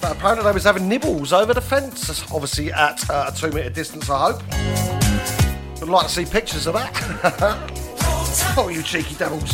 But 0.00 0.12
apparently, 0.16 0.46
they 0.46 0.52
was 0.52 0.64
having 0.64 0.88
nibbles 0.88 1.34
over 1.34 1.52
the 1.52 1.60
fence, 1.60 2.08
obviously 2.32 2.72
at 2.72 3.10
uh, 3.10 3.30
a 3.30 3.36
two 3.36 3.50
metre 3.50 3.68
distance, 3.68 4.08
I 4.08 4.32
hope. 4.32 5.80
Would 5.80 5.90
like 5.90 6.06
to 6.06 6.12
see 6.12 6.24
pictures 6.24 6.66
of 6.66 6.72
that. 6.72 6.94
oh, 8.56 8.70
you 8.70 8.82
cheeky 8.82 9.16
devils. 9.16 9.52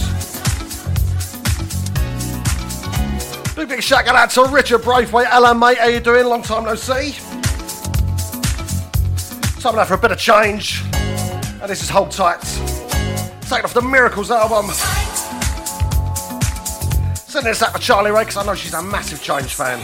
Big 3.57 3.69
big 3.69 3.83
shout 3.83 4.07
out 4.07 4.31
to 4.31 4.45
Richard 4.45 4.83
Braithwaite. 4.85 5.27
Alan 5.27 5.59
mate, 5.59 5.79
how 5.79 5.89
you 5.89 5.99
doing? 5.99 6.25
Long 6.27 6.45
time 6.45 6.67
no 6.67 6.77
see. 6.77 7.17
Time 9.63 9.77
now 9.77 9.85
for 9.85 9.95
a 9.95 9.99
bit 9.99 10.11
of 10.11 10.19
Change. 10.19 10.83
And 10.93 11.71
this 11.71 11.85
is 11.85 11.89
Hold 11.89 12.11
Tight. 12.11 12.41
Taking 13.43 13.65
off 13.65 13.73
the 13.73 13.81
Miracles 13.81 14.29
album. 14.33 14.69
Sending 17.15 17.53
this 17.53 17.63
out 17.63 17.73
for 17.73 17.79
Charlie 17.79 18.11
Ray 18.11 18.23
because 18.23 18.39
I 18.39 18.45
know 18.45 18.57
she's 18.57 18.75
a 18.75 18.83
massive 18.83 19.23
Change 19.23 19.55
fan. 19.55 19.79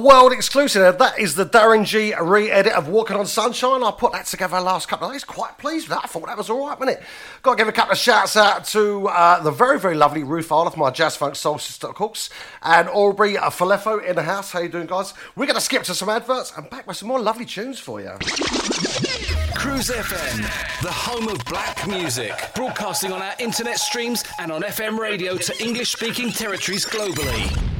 World 0.00 0.32
exclusive. 0.32 0.98
That 0.98 1.18
is 1.18 1.34
the 1.34 1.46
Darren 1.46 1.84
G 1.84 2.14
re-edit 2.20 2.72
of 2.72 2.88
Walking 2.88 3.16
on 3.16 3.26
Sunshine. 3.26 3.82
I 3.84 3.92
put 3.92 4.12
that 4.12 4.26
together 4.26 4.60
last 4.60 4.88
couple 4.88 5.06
of 5.06 5.12
days. 5.12 5.24
Quite 5.24 5.58
pleased 5.58 5.88
with 5.88 5.96
that. 5.96 6.04
I 6.04 6.08
thought 6.08 6.26
that 6.26 6.36
was 6.36 6.50
all 6.50 6.66
right, 6.66 6.78
wasn't 6.78 6.98
it? 6.98 7.04
Got 7.42 7.52
to 7.52 7.56
give 7.58 7.68
a 7.68 7.72
couple 7.72 7.92
of 7.92 7.98
shouts 7.98 8.36
out 8.36 8.64
to 8.66 9.08
uh, 9.08 9.42
the 9.42 9.50
very, 9.50 9.78
very 9.78 9.94
lovely 9.94 10.24
Ruth 10.24 10.48
Arloff, 10.48 10.76
my 10.76 10.90
jazz 10.90 11.16
funk 11.16 11.36
soul 11.36 11.58
sister, 11.58 11.86
of 11.88 11.94
course, 11.94 12.30
and 12.62 12.88
Aubrey 12.88 13.34
Falefo 13.34 14.04
in 14.04 14.16
the 14.16 14.22
house. 14.22 14.52
How 14.52 14.60
you 14.60 14.68
doing, 14.68 14.86
guys? 14.86 15.14
We're 15.36 15.46
going 15.46 15.54
to 15.56 15.60
skip 15.60 15.82
to 15.84 15.94
some 15.94 16.08
adverts 16.08 16.52
and 16.56 16.68
back 16.70 16.86
with 16.86 16.96
some 16.96 17.08
more 17.08 17.20
lovely 17.20 17.44
tunes 17.44 17.78
for 17.78 18.00
you. 18.00 18.12
Cruise 19.54 19.90
FM, 19.90 20.82
the 20.82 20.90
home 20.90 21.28
of 21.28 21.44
black 21.44 21.86
music, 21.86 22.32
broadcasting 22.54 23.12
on 23.12 23.20
our 23.20 23.34
internet 23.38 23.78
streams 23.78 24.24
and 24.38 24.50
on 24.50 24.62
FM 24.62 24.98
radio 24.98 25.36
to 25.36 25.62
English 25.62 25.92
speaking 25.92 26.30
territories 26.30 26.86
globally. 26.86 27.79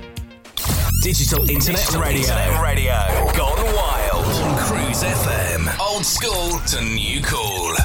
Digital 1.01 1.49
Internet 1.49 1.91
Radio. 1.93 2.61
Radio. 2.61 2.93
Gone 3.35 3.63
wild. 3.75 4.25
On 4.25 4.57
Cruise 4.59 5.03
FM. 5.03 5.79
Old 5.79 6.05
school 6.05 6.59
to 6.67 6.81
new 6.83 7.21
cool. 7.21 7.75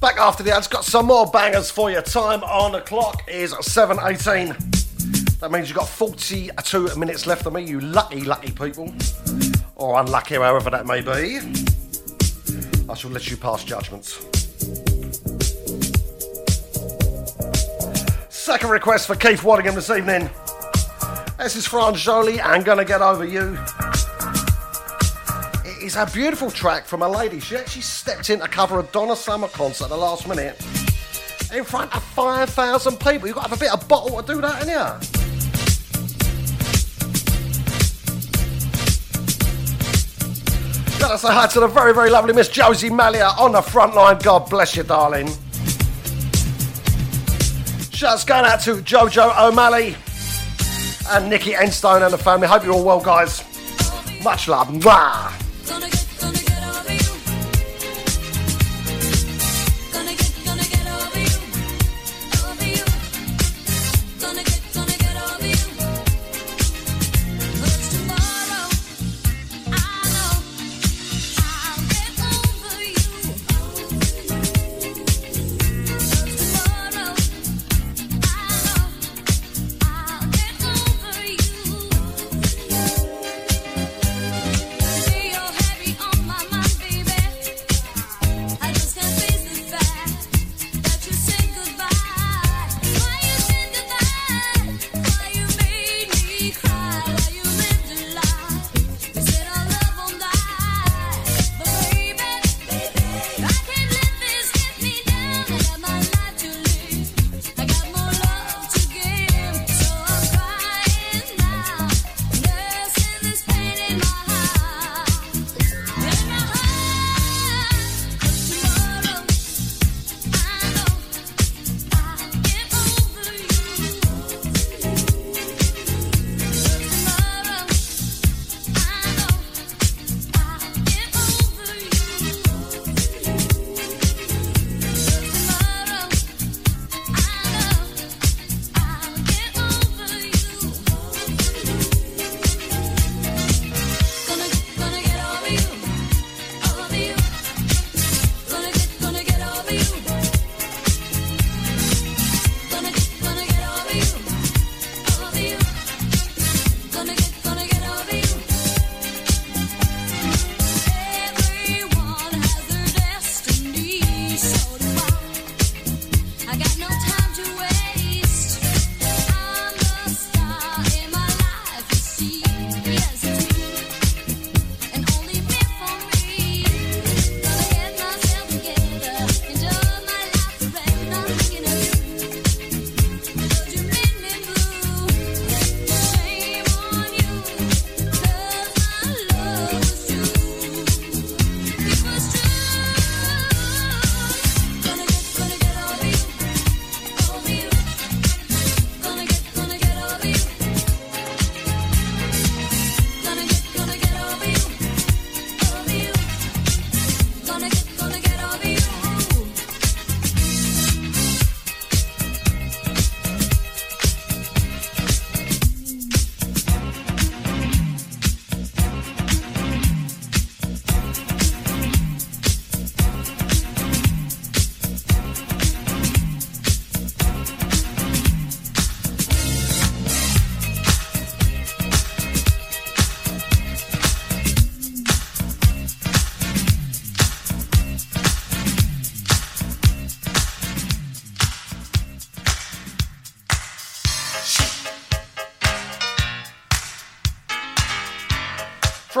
Back 0.00 0.18
after 0.18 0.42
the 0.42 0.54
ads, 0.54 0.66
got 0.66 0.84
some 0.84 1.06
more 1.06 1.26
bangers 1.26 1.70
for 1.70 1.90
you. 1.90 2.00
Time 2.00 2.42
on 2.44 2.72
the 2.72 2.80
clock 2.80 3.22
is 3.28 3.52
7.18. 3.52 5.38
That 5.40 5.50
means 5.50 5.68
you've 5.68 5.78
got 5.78 5.88
42 5.88 6.96
minutes 6.96 7.26
left 7.26 7.46
of 7.46 7.52
me, 7.52 7.62
you 7.62 7.80
lucky, 7.80 8.22
lucky 8.22 8.50
people. 8.50 8.92
Or 9.76 10.00
unlucky, 10.00 10.34
however 10.34 10.70
that 10.70 10.86
may 10.86 11.00
be. 11.00 11.38
I 12.88 12.94
shall 12.94 13.10
let 13.10 13.30
you 13.30 13.36
pass 13.36 13.62
judgments. 13.62 14.89
Second 18.50 18.70
request 18.70 19.06
for 19.06 19.14
Keith 19.14 19.42
Waddingham 19.42 19.76
this 19.76 19.90
evening. 19.90 20.28
This 21.38 21.54
is 21.54 21.68
France 21.68 22.00
Joli 22.00 22.40
and 22.40 22.64
Gonna 22.64 22.84
Get 22.84 23.00
Over 23.00 23.24
You. 23.24 23.56
It 25.64 25.84
is 25.84 25.94
a 25.94 26.04
beautiful 26.12 26.50
track 26.50 26.84
from 26.84 27.02
a 27.02 27.08
lady. 27.08 27.38
She 27.38 27.54
actually 27.54 27.82
stepped 27.82 28.28
in 28.28 28.40
to 28.40 28.48
cover 28.48 28.80
a 28.80 28.82
Donna 28.82 29.14
Summer 29.14 29.46
concert 29.46 29.84
at 29.84 29.90
the 29.90 29.96
last 29.96 30.26
minute 30.26 30.60
in 31.54 31.62
front 31.62 31.94
of 31.94 32.02
5,000 32.02 32.98
people. 32.98 33.28
You've 33.28 33.36
got 33.36 33.44
to 33.44 33.50
have 33.50 33.56
a 33.56 33.60
bit 33.60 33.72
of 33.72 33.86
bottle 33.86 34.20
to 34.20 34.34
do 34.34 34.40
that, 34.40 34.56
ain't 34.56 34.66
you? 34.66 35.08
Gotta 40.98 41.18
say 41.18 41.32
hi 41.32 41.46
to 41.46 41.60
the 41.60 41.68
very, 41.68 41.94
very 41.94 42.10
lovely 42.10 42.32
Miss 42.32 42.48
Josie 42.48 42.90
Malia 42.90 43.30
on 43.38 43.52
the 43.52 43.62
front 43.62 43.94
line. 43.94 44.18
God 44.18 44.50
bless 44.50 44.74
you, 44.74 44.82
darling. 44.82 45.30
Shouts 48.00 48.24
going 48.24 48.46
out 48.46 48.60
to 48.60 48.76
Jojo 48.76 49.30
O'Malley 49.38 49.94
and 51.10 51.28
Nikki 51.28 51.52
Enstone 51.52 52.02
and 52.02 52.10
the 52.10 52.16
family. 52.16 52.46
Hope 52.48 52.64
you're 52.64 52.72
all 52.72 52.82
well, 52.82 52.98
guys. 52.98 53.44
Much 54.24 54.48
love. 54.48 54.68
Mwah. 54.68 55.99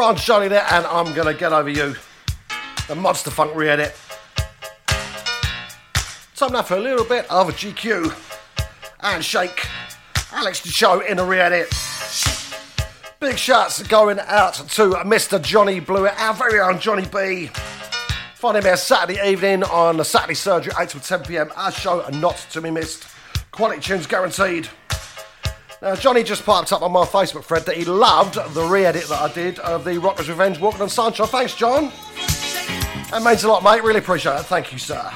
France 0.00 0.24
Joli 0.24 0.48
there, 0.48 0.66
and 0.70 0.86
I'm 0.86 1.12
gonna 1.12 1.34
get 1.34 1.52
over 1.52 1.68
you. 1.68 1.94
The 2.88 2.94
Monster 2.94 3.30
Funk 3.30 3.54
re-edit. 3.54 3.94
Time 6.34 6.52
now 6.52 6.62
for 6.62 6.78
a 6.78 6.80
little 6.80 7.04
bit 7.04 7.30
of 7.30 7.50
a 7.50 7.52
GQ 7.52 8.10
and 9.00 9.22
Shake. 9.22 9.66
Alex 10.32 10.60
to 10.62 10.70
Show 10.70 11.00
in 11.00 11.18
a 11.18 11.24
re-edit. 11.24 11.68
Big 13.20 13.36
shouts 13.36 13.82
going 13.88 14.18
out 14.20 14.54
to 14.54 14.88
Mr. 15.04 15.38
Johnny 15.42 15.80
Blewett, 15.80 16.18
our 16.18 16.32
very 16.32 16.60
own 16.60 16.80
Johnny 16.80 17.04
B. 17.04 17.50
Find 18.36 18.56
him 18.56 18.64
here 18.64 18.78
Saturday 18.78 19.20
evening 19.30 19.64
on 19.64 19.98
the 19.98 20.04
Saturday 20.06 20.32
Surgery, 20.32 20.72
8 20.80 20.88
till 20.88 21.02
10 21.02 21.24
pm. 21.24 21.52
Our 21.56 21.72
show 21.72 22.08
not 22.08 22.38
to 22.52 22.62
be 22.62 22.70
missed. 22.70 23.06
Quality 23.50 23.82
tunes 23.82 24.06
guaranteed. 24.06 24.66
Now, 25.82 25.96
Johnny 25.96 26.22
just 26.22 26.44
piped 26.44 26.72
up 26.74 26.82
on 26.82 26.92
my 26.92 27.06
Facebook 27.06 27.44
thread 27.44 27.64
that 27.64 27.74
he 27.74 27.86
loved 27.86 28.34
the 28.52 28.64
re 28.64 28.84
edit 28.84 29.08
that 29.08 29.18
I 29.18 29.32
did 29.32 29.58
of 29.60 29.82
the 29.84 29.96
Rockers 29.98 30.28
Revenge 30.28 30.60
Walking 30.60 30.82
on 30.82 30.90
Sunshine. 30.90 31.26
Thanks, 31.28 31.54
John. 31.54 31.90
That 33.10 33.22
means 33.24 33.44
a 33.44 33.48
lot, 33.48 33.64
mate. 33.64 33.82
Really 33.82 34.00
appreciate 34.00 34.40
it. 34.40 34.42
Thank 34.42 34.72
you, 34.72 34.78
sir. 34.78 35.10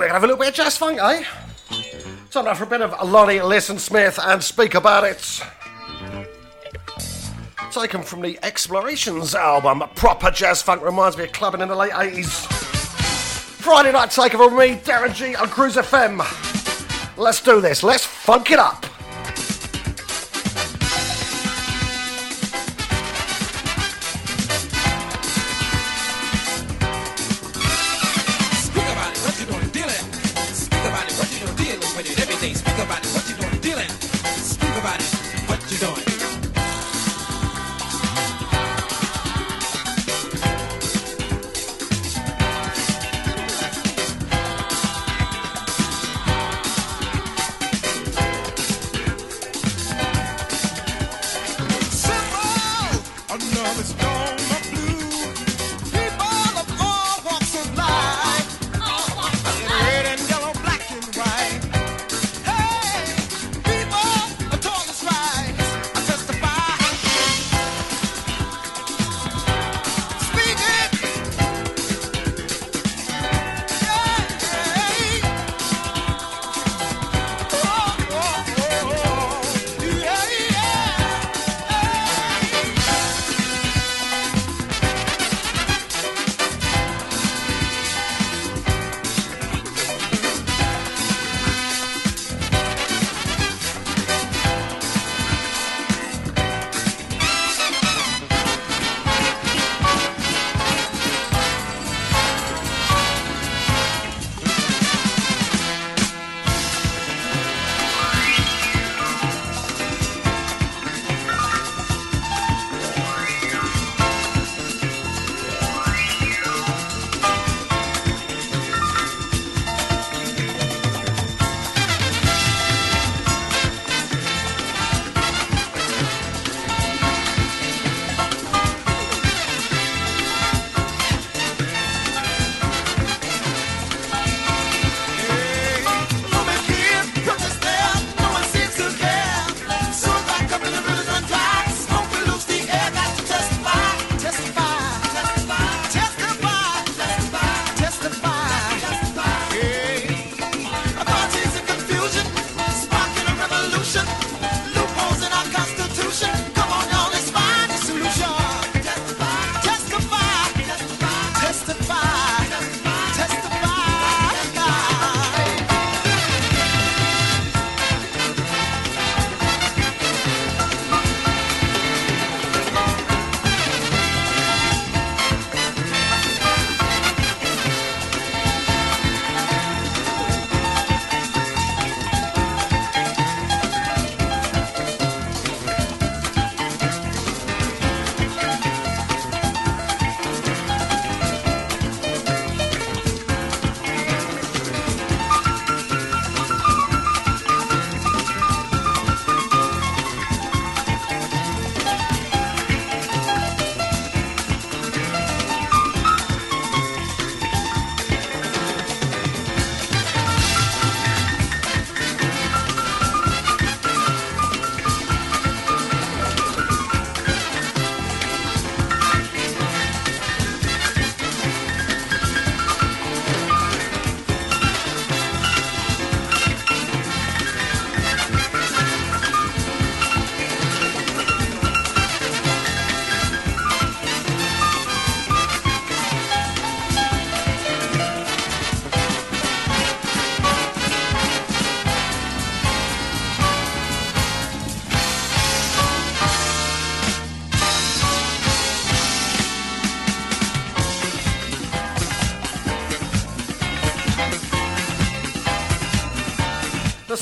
We're 0.00 0.06
to 0.06 0.14
have 0.14 0.24
a 0.24 0.28
little 0.28 0.38
bit 0.38 0.48
of 0.48 0.54
jazz 0.54 0.78
funk, 0.78 0.98
eh? 0.98 1.24
Time 2.30 2.46
now 2.46 2.54
for 2.54 2.64
a 2.64 2.66
bit 2.66 2.80
of 2.80 3.06
Lonnie 3.06 3.42
Liston 3.42 3.78
Smith 3.78 4.18
and 4.22 4.42
Speak 4.42 4.74
About 4.74 5.04
It. 5.04 5.42
Taken 7.70 8.02
from 8.02 8.22
the 8.22 8.38
Explorations 8.42 9.34
album, 9.34 9.82
proper 9.96 10.30
jazz 10.30 10.62
funk 10.62 10.82
reminds 10.82 11.18
me 11.18 11.24
of 11.24 11.32
clubbing 11.32 11.60
in 11.60 11.68
the 11.68 11.76
late 11.76 11.92
80s. 11.92 12.46
Friday 13.60 13.92
night 13.92 14.08
takeover 14.08 14.46
with 14.46 14.58
me, 14.58 14.76
Darren 14.82 15.14
G 15.14 15.34
on 15.36 15.48
Cruise 15.48 15.76
FM. 15.76 16.24
Let's 17.18 17.42
do 17.42 17.60
this, 17.60 17.82
let's 17.82 18.06
funk 18.06 18.52
it 18.52 18.58
up. 18.58 18.89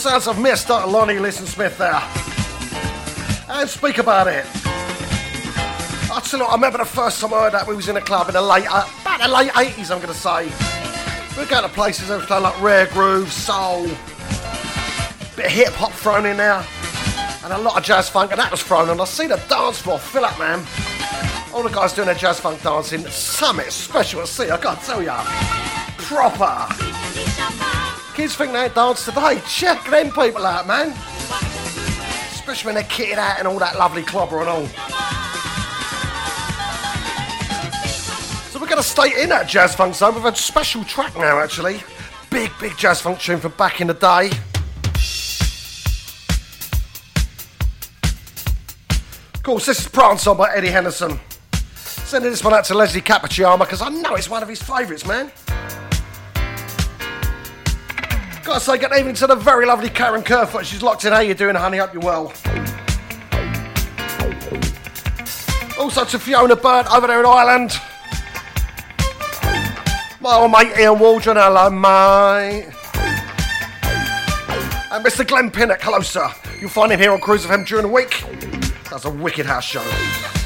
Sounds 0.08 0.26
of 0.26 0.36
Mr. 0.36 0.90
Lonnie 0.90 1.18
Liston 1.18 1.44
Smith 1.44 1.76
there. 1.76 2.02
And 3.46 3.68
speak 3.68 3.98
about 3.98 4.26
it. 4.26 4.46
I 6.10 6.18
tell 6.24 6.40
you 6.40 6.46
I 6.46 6.54
remember 6.54 6.78
the 6.78 6.86
first 6.86 7.20
time 7.20 7.34
I 7.34 7.42
heard 7.42 7.52
that 7.52 7.66
we 7.66 7.76
was 7.76 7.90
in 7.90 7.96
a 7.98 8.00
club 8.00 8.26
in 8.28 8.32
the 8.32 8.40
late, 8.40 8.64
about 8.64 9.20
the 9.20 9.28
late 9.28 9.50
80s, 9.50 9.90
I'm 9.90 10.00
going 10.00 10.08
to 10.08 10.14
say. 10.14 10.46
We 11.36 11.44
were 11.44 11.50
going 11.50 11.62
to 11.62 11.68
places 11.68 12.08
that 12.08 12.26
were 12.26 12.40
like 12.40 12.58
rare 12.62 12.86
groove, 12.86 13.30
soul, 13.30 13.82
bit 15.36 15.44
of 15.44 15.52
hip 15.52 15.74
hop 15.74 15.92
thrown 15.92 16.24
in 16.24 16.38
there, 16.38 16.64
and 17.44 17.52
a 17.52 17.58
lot 17.58 17.76
of 17.76 17.84
jazz 17.84 18.08
funk, 18.08 18.30
and 18.30 18.40
that 18.40 18.50
was 18.50 18.62
thrown 18.62 18.88
on. 18.88 18.98
I 18.98 19.04
see 19.04 19.26
the 19.26 19.36
dance 19.46 19.78
floor 19.78 19.98
fill 19.98 20.24
up, 20.24 20.38
man. 20.38 20.66
All 21.52 21.62
the 21.62 21.68
guys 21.68 21.92
doing 21.92 22.06
their 22.06 22.14
jazz 22.14 22.40
funk 22.40 22.62
dancing, 22.62 23.06
something 23.08 23.68
special 23.68 24.22
to 24.22 24.26
see, 24.26 24.50
I 24.50 24.56
can't 24.56 24.80
tell 24.80 25.02
ya. 25.02 25.22
Proper. 25.98 26.87
Kids 28.18 28.34
think 28.34 28.52
they 28.52 28.68
dance 28.70 29.04
today. 29.04 29.40
Check 29.46 29.84
them 29.84 30.10
people 30.10 30.44
out, 30.44 30.66
man. 30.66 30.88
Especially 32.32 32.66
when 32.66 32.74
they're 32.74 32.82
kitted 32.82 33.16
out 33.16 33.38
and 33.38 33.46
all 33.46 33.60
that 33.60 33.78
lovely 33.78 34.02
clobber 34.02 34.40
and 34.40 34.48
all. 34.48 34.66
So 38.50 38.58
we're 38.58 38.66
going 38.66 38.82
to 38.82 38.88
stay 38.88 39.22
in 39.22 39.28
that 39.28 39.46
jazz 39.48 39.76
funk 39.76 39.94
zone 39.94 40.16
with 40.16 40.24
a 40.24 40.34
special 40.34 40.82
track 40.82 41.16
now, 41.16 41.38
actually. 41.38 41.80
Big, 42.28 42.50
big 42.58 42.76
jazz 42.76 43.00
funk 43.00 43.20
tune 43.20 43.38
from 43.38 43.52
back 43.52 43.80
in 43.80 43.86
the 43.86 43.94
day. 43.94 44.32
Of 49.32 49.42
course, 49.44 49.64
this 49.64 49.78
is 49.78 49.86
Prance 49.86 50.26
on 50.26 50.38
by 50.38 50.52
Eddie 50.56 50.70
Henderson. 50.70 51.20
Sending 51.76 52.32
this 52.32 52.42
one 52.42 52.52
out 52.52 52.64
to 52.64 52.74
Leslie 52.74 53.00
Cappuccino 53.00 53.56
because 53.56 53.80
I 53.80 53.90
know 53.90 54.16
it's 54.16 54.28
one 54.28 54.42
of 54.42 54.48
his 54.48 54.60
favourites, 54.60 55.06
man. 55.06 55.30
Gotta 58.48 58.60
say 58.60 58.78
good 58.78 58.96
evening 58.96 59.14
to 59.16 59.26
the 59.26 59.34
very 59.34 59.66
lovely 59.66 59.90
Karen 59.90 60.22
Kerfoot. 60.22 60.64
She's 60.64 60.82
locked 60.82 61.04
in. 61.04 61.12
How 61.12 61.20
you 61.20 61.34
doing, 61.34 61.54
honey? 61.54 61.76
Hope 61.76 61.92
you're 61.92 62.00
well. 62.00 62.32
Also 65.78 66.06
to 66.06 66.18
Fiona 66.18 66.56
Bird 66.56 66.86
over 66.86 67.06
there 67.06 67.20
in 67.20 67.26
Ireland. 67.26 67.78
My 70.22 70.32
old 70.32 70.50
mate 70.50 70.78
Ian 70.78 70.98
Waldron, 70.98 71.36
hello 71.36 71.68
mate. 71.68 72.72
And 74.92 75.04
Mr. 75.04 75.28
Glenn 75.28 75.50
Pinnock, 75.50 75.82
hello 75.82 76.00
sir. 76.00 76.30
You'll 76.58 76.70
find 76.70 76.90
him 76.90 77.00
here 77.00 77.12
on 77.12 77.20
Cruise 77.20 77.44
FM 77.44 77.66
during 77.66 77.82
the 77.82 77.92
week. 77.92 78.24
That's 78.90 79.04
a 79.04 79.10
wicked 79.10 79.44
house 79.44 79.64
show. 79.64 80.37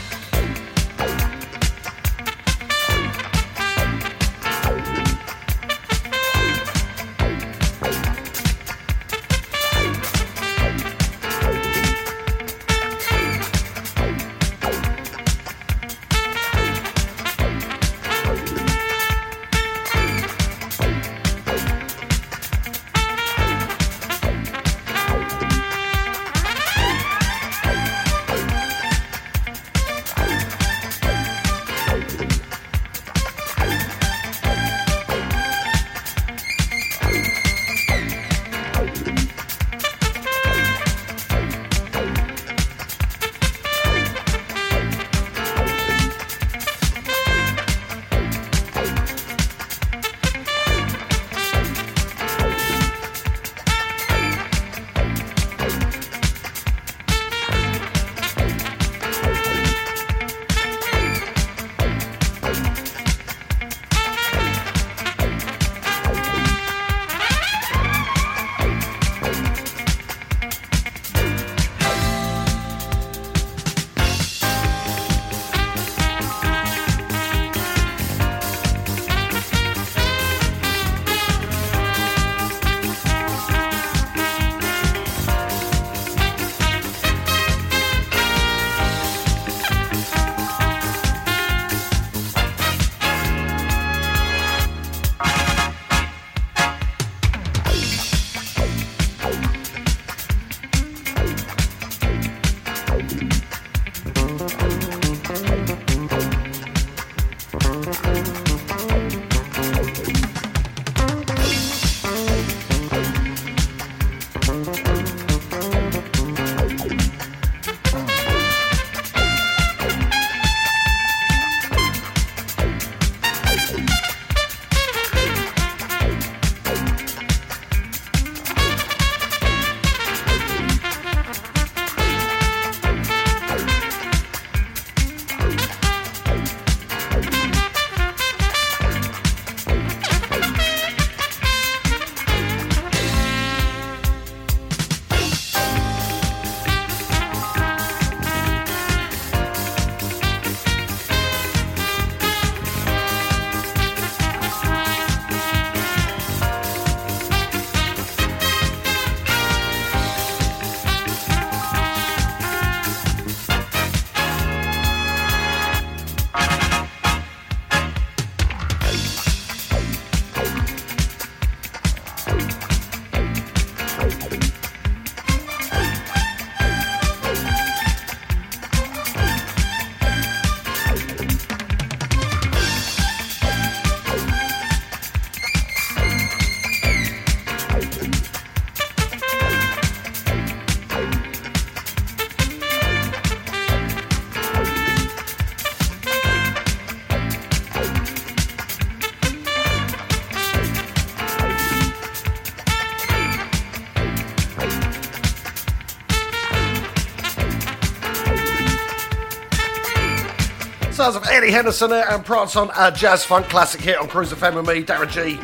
Sounds 211.02 211.16
of 211.16 211.26
Eddie 211.26 211.50
Henderson 211.50 211.90
and 211.92 212.24
Prance 212.24 212.54
on 212.54 212.70
a 212.78 212.92
jazz 212.92 213.24
funk 213.24 213.48
classic 213.48 213.80
hit 213.80 213.98
on 213.98 214.06
Cruise 214.06 214.32
FM 214.32 214.54
with 214.54 214.68
me, 214.68 214.84
Darren 214.84 215.10
G. 215.10 215.34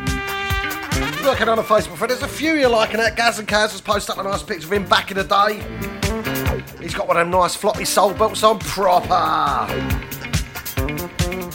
Looking 1.24 1.48
on 1.48 1.56
the 1.56 1.64
Facebook 1.64 1.96
thread, 1.96 2.10
there's 2.10 2.22
a 2.22 2.28
few 2.28 2.52
you're 2.52 2.68
liking 2.68 3.00
it. 3.00 3.16
Gaz 3.16 3.40
and 3.40 3.48
Kaz 3.48 3.72
has 3.72 3.80
posted 3.80 4.16
up 4.16 4.24
a 4.24 4.28
nice 4.28 4.40
picture 4.40 4.68
of 4.68 4.72
him 4.72 4.84
back 4.84 5.10
in 5.10 5.16
the 5.16 5.24
day. 5.24 5.54
He's 6.80 6.94
got 6.94 7.08
one 7.08 7.16
of 7.16 7.26
them 7.26 7.32
nice 7.32 7.56
floppy 7.56 7.84
soul 7.84 8.14
belts 8.14 8.44
on 8.44 8.60
proper. 8.60 9.66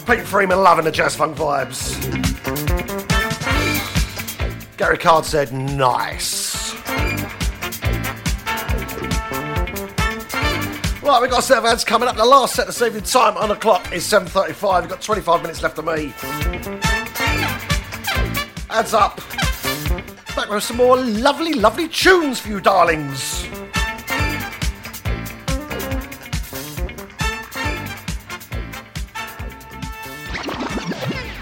Pete 0.06 0.28
Freeman 0.28 0.62
loving 0.62 0.84
the 0.84 0.92
jazz 0.92 1.16
funk 1.16 1.38
vibes. 1.38 1.96
Gary 4.76 4.98
Card 4.98 5.24
said, 5.24 5.54
nice. 5.54 6.33
Right, 11.14 11.22
we've 11.22 11.30
got 11.30 11.42
a 11.42 11.44
set 11.44 11.60
of 11.60 11.66
ads 11.66 11.84
coming 11.84 12.10
up. 12.10 12.16
The 12.16 12.26
last 12.26 12.56
set 12.56 12.66
this 12.66 12.82
evening, 12.82 13.04
time 13.04 13.38
on 13.38 13.50
the 13.50 13.56
clock 13.56 13.94
is 13.94 14.04
7.35. 14.04 14.82
We've 14.82 14.90
got 14.90 15.00
25 15.00 15.42
minutes 15.44 15.62
left 15.62 15.78
of 15.78 15.86
me. 15.86 16.12
Ads 18.72 18.96
up. 18.96 19.18
Back 20.36 20.50
with 20.50 20.64
some 20.64 20.78
more 20.78 20.98
lovely, 20.98 21.54
lovely 21.54 21.88
tunes 21.88 22.40
for 22.40 22.50
you, 22.50 22.60
darlings. 22.60 23.48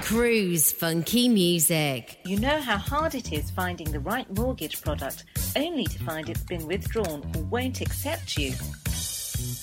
Cruise 0.02 0.73
funky 0.73 1.30
music. 1.30 2.19
You 2.26 2.41
know 2.41 2.60
how 2.60 2.76
hard 2.76 3.15
it 3.15 3.31
is 3.31 3.49
finding 3.49 3.89
the 3.89 4.02
right 4.02 4.30
mortgage 4.38 4.81
product 4.81 5.23
only 5.56 5.85
to 5.85 6.03
find 6.03 6.27
it's 6.30 6.43
been 6.43 6.68
withdrawn 6.68 7.23
or 7.38 7.43
won't 7.43 7.80
accept 7.80 8.38
you? 8.38 8.53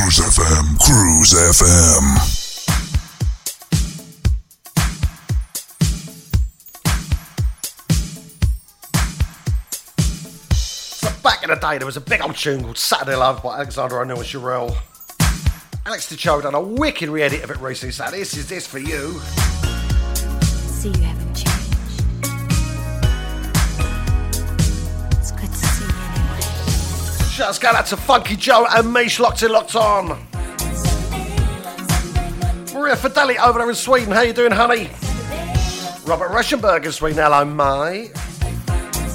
Cruise 0.00 0.18
FM, 0.20 0.78
Cruise 0.80 1.34
FM. 1.34 2.04
So 10.54 11.10
back 11.22 11.42
in 11.42 11.50
the 11.50 11.56
day, 11.56 11.76
there 11.76 11.84
was 11.84 11.98
a 11.98 12.00
big 12.00 12.22
old 12.22 12.34
tune 12.34 12.62
called 12.62 12.78
Saturday 12.78 13.14
Love 13.14 13.42
by 13.42 13.56
Alexander 13.56 14.00
O'Neal 14.00 14.16
and 14.16 14.24
Cherrelle. 14.24 14.74
Alex 15.84 16.10
DiCio 16.10 16.40
done 16.42 16.54
a 16.54 16.60
wicked 16.60 17.10
re-edit 17.10 17.44
of 17.44 17.50
it 17.50 17.58
recently, 17.58 17.92
so 17.92 18.10
this 18.10 18.34
is 18.34 18.48
this 18.48 18.66
for 18.66 18.78
you. 18.78 19.20
See 20.66 20.88
you 20.88 21.02
haven't 21.02 21.34
changed. 21.34 21.49
Shouts 27.40 27.58
go 27.58 27.68
out 27.70 27.86
to 27.86 27.96
Funky 27.96 28.36
Joe 28.36 28.66
and 28.68 28.92
Mish 28.92 29.18
locked 29.18 29.42
in, 29.42 29.50
locked 29.50 29.74
on. 29.74 30.08
Maria 32.74 32.94
Fideli 32.94 33.38
over 33.42 33.60
there 33.60 33.70
in 33.70 33.74
Sweden, 33.74 34.12
how 34.12 34.20
you 34.20 34.34
doing, 34.34 34.52
honey? 34.52 34.90
Robert 36.04 36.28
Reschenberg 36.32 36.84
in 36.84 36.92
Sweden, 36.92 37.16
hello, 37.16 37.42
mate. 37.46 38.12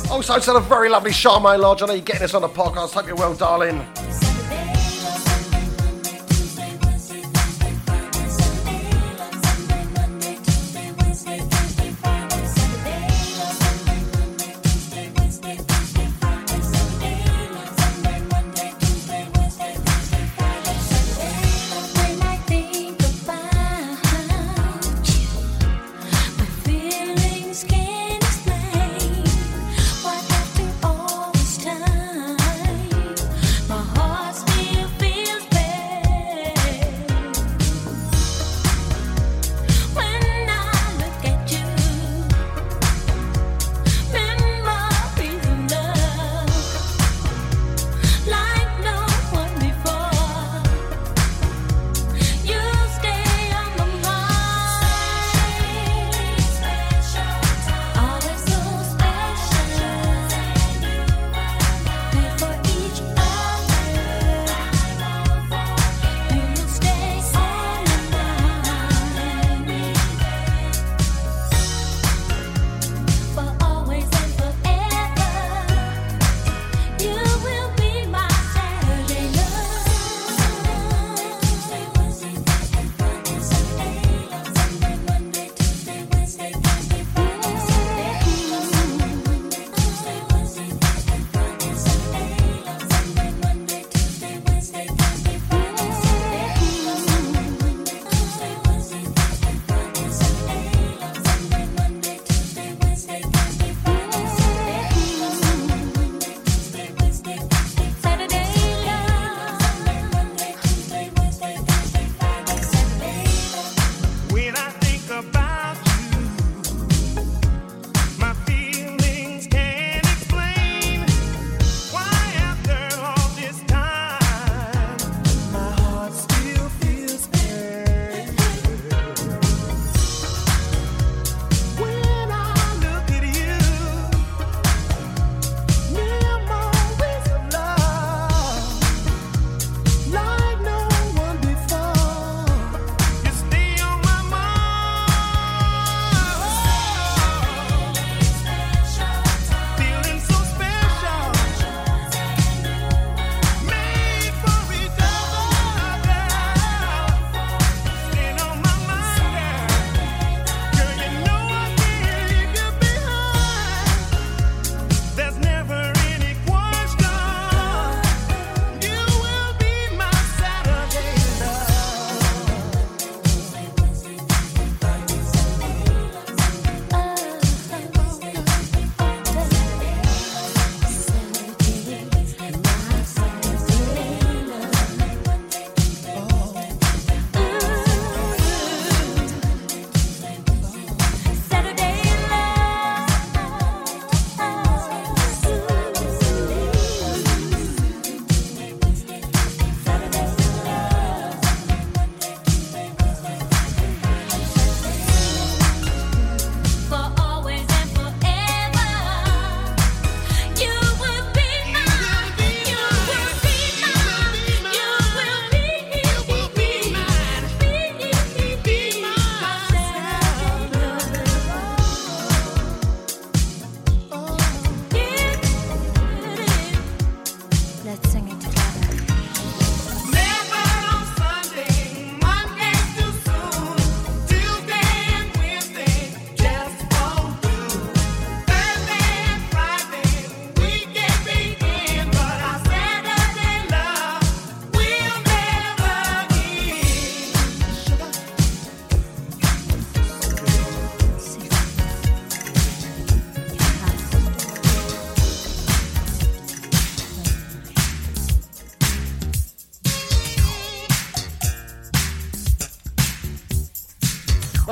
Also, 0.10 0.39
to 0.39 0.53
the 0.53 0.60
very 0.60 0.89
lovely 0.89 1.11
Charmaine 1.11 1.60
Lodge, 1.60 1.84
I 1.84 1.85
know 1.85 1.93
you're 1.93 2.02
getting 2.02 2.23
this 2.23 2.34
on 2.34 2.41
the 2.41 2.49
podcast, 2.49 2.93
hope 2.93 3.06
you're 3.06 3.15
well, 3.15 3.35
darling. 3.35 3.85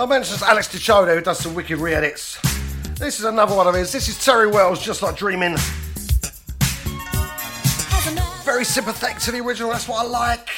I 0.03 0.05
mentioned 0.05 0.41
Alex 0.41 0.67
Dichodo 0.67 1.15
who 1.15 1.21
does 1.21 1.39
some 1.39 1.55
wicked 1.55 1.77
re-edits. 1.77 2.37
This 2.99 3.19
is 3.19 3.25
another 3.25 3.55
one 3.55 3.67
of 3.67 3.73
his. 3.73 3.89
This 3.93 4.09
is 4.09 4.15
Terri 4.15 4.51
Wells, 4.51 4.83
Just 4.83 5.01
Like 5.01 5.15
Dreaming. 5.15 5.55
Very 8.43 8.65
sympathetic 8.65 9.19
to 9.19 9.31
the 9.31 9.39
original, 9.39 9.71
that's 9.71 9.87
what 9.87 10.05
I 10.05 10.09
like. 10.09 10.49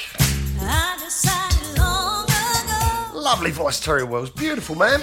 I 0.62 0.98
decided 1.00 1.78
long 1.78 2.24
ago 2.24 3.20
Lovely 3.20 3.52
voice, 3.52 3.80
Terri 3.80 4.10
Wells. 4.10 4.32
Beautiful, 4.32 4.74
man. 4.74 5.02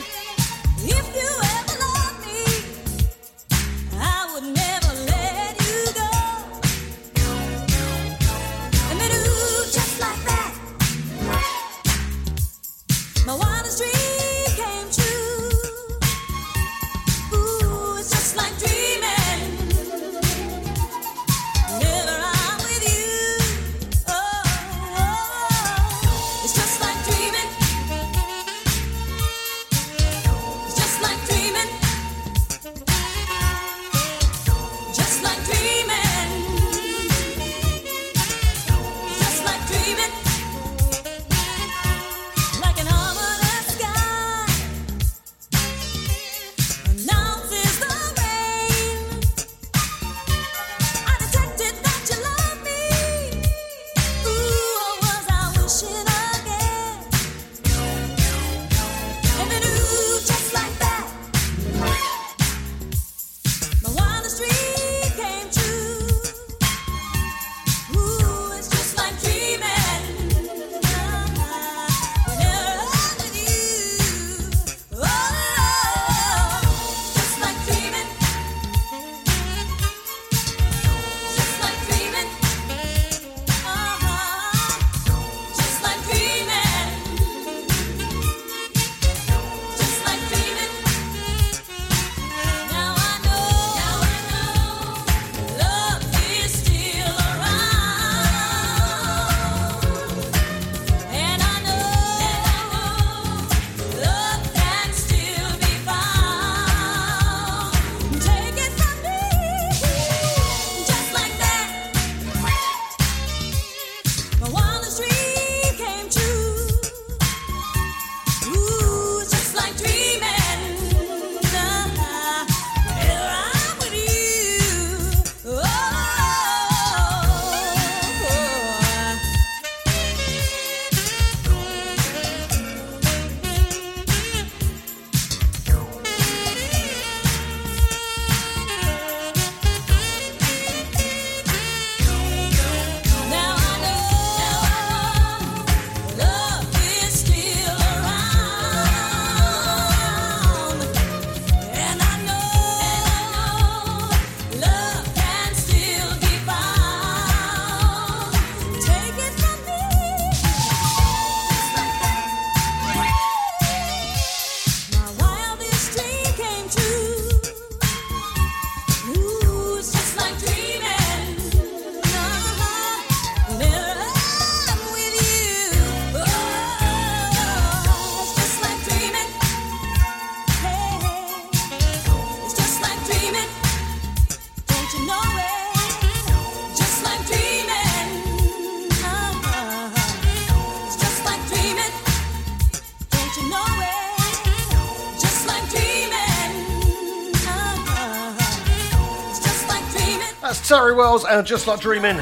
And 201.25 201.47
Just 201.47 201.67
Like 201.67 201.81
Dreaming. 201.81 202.21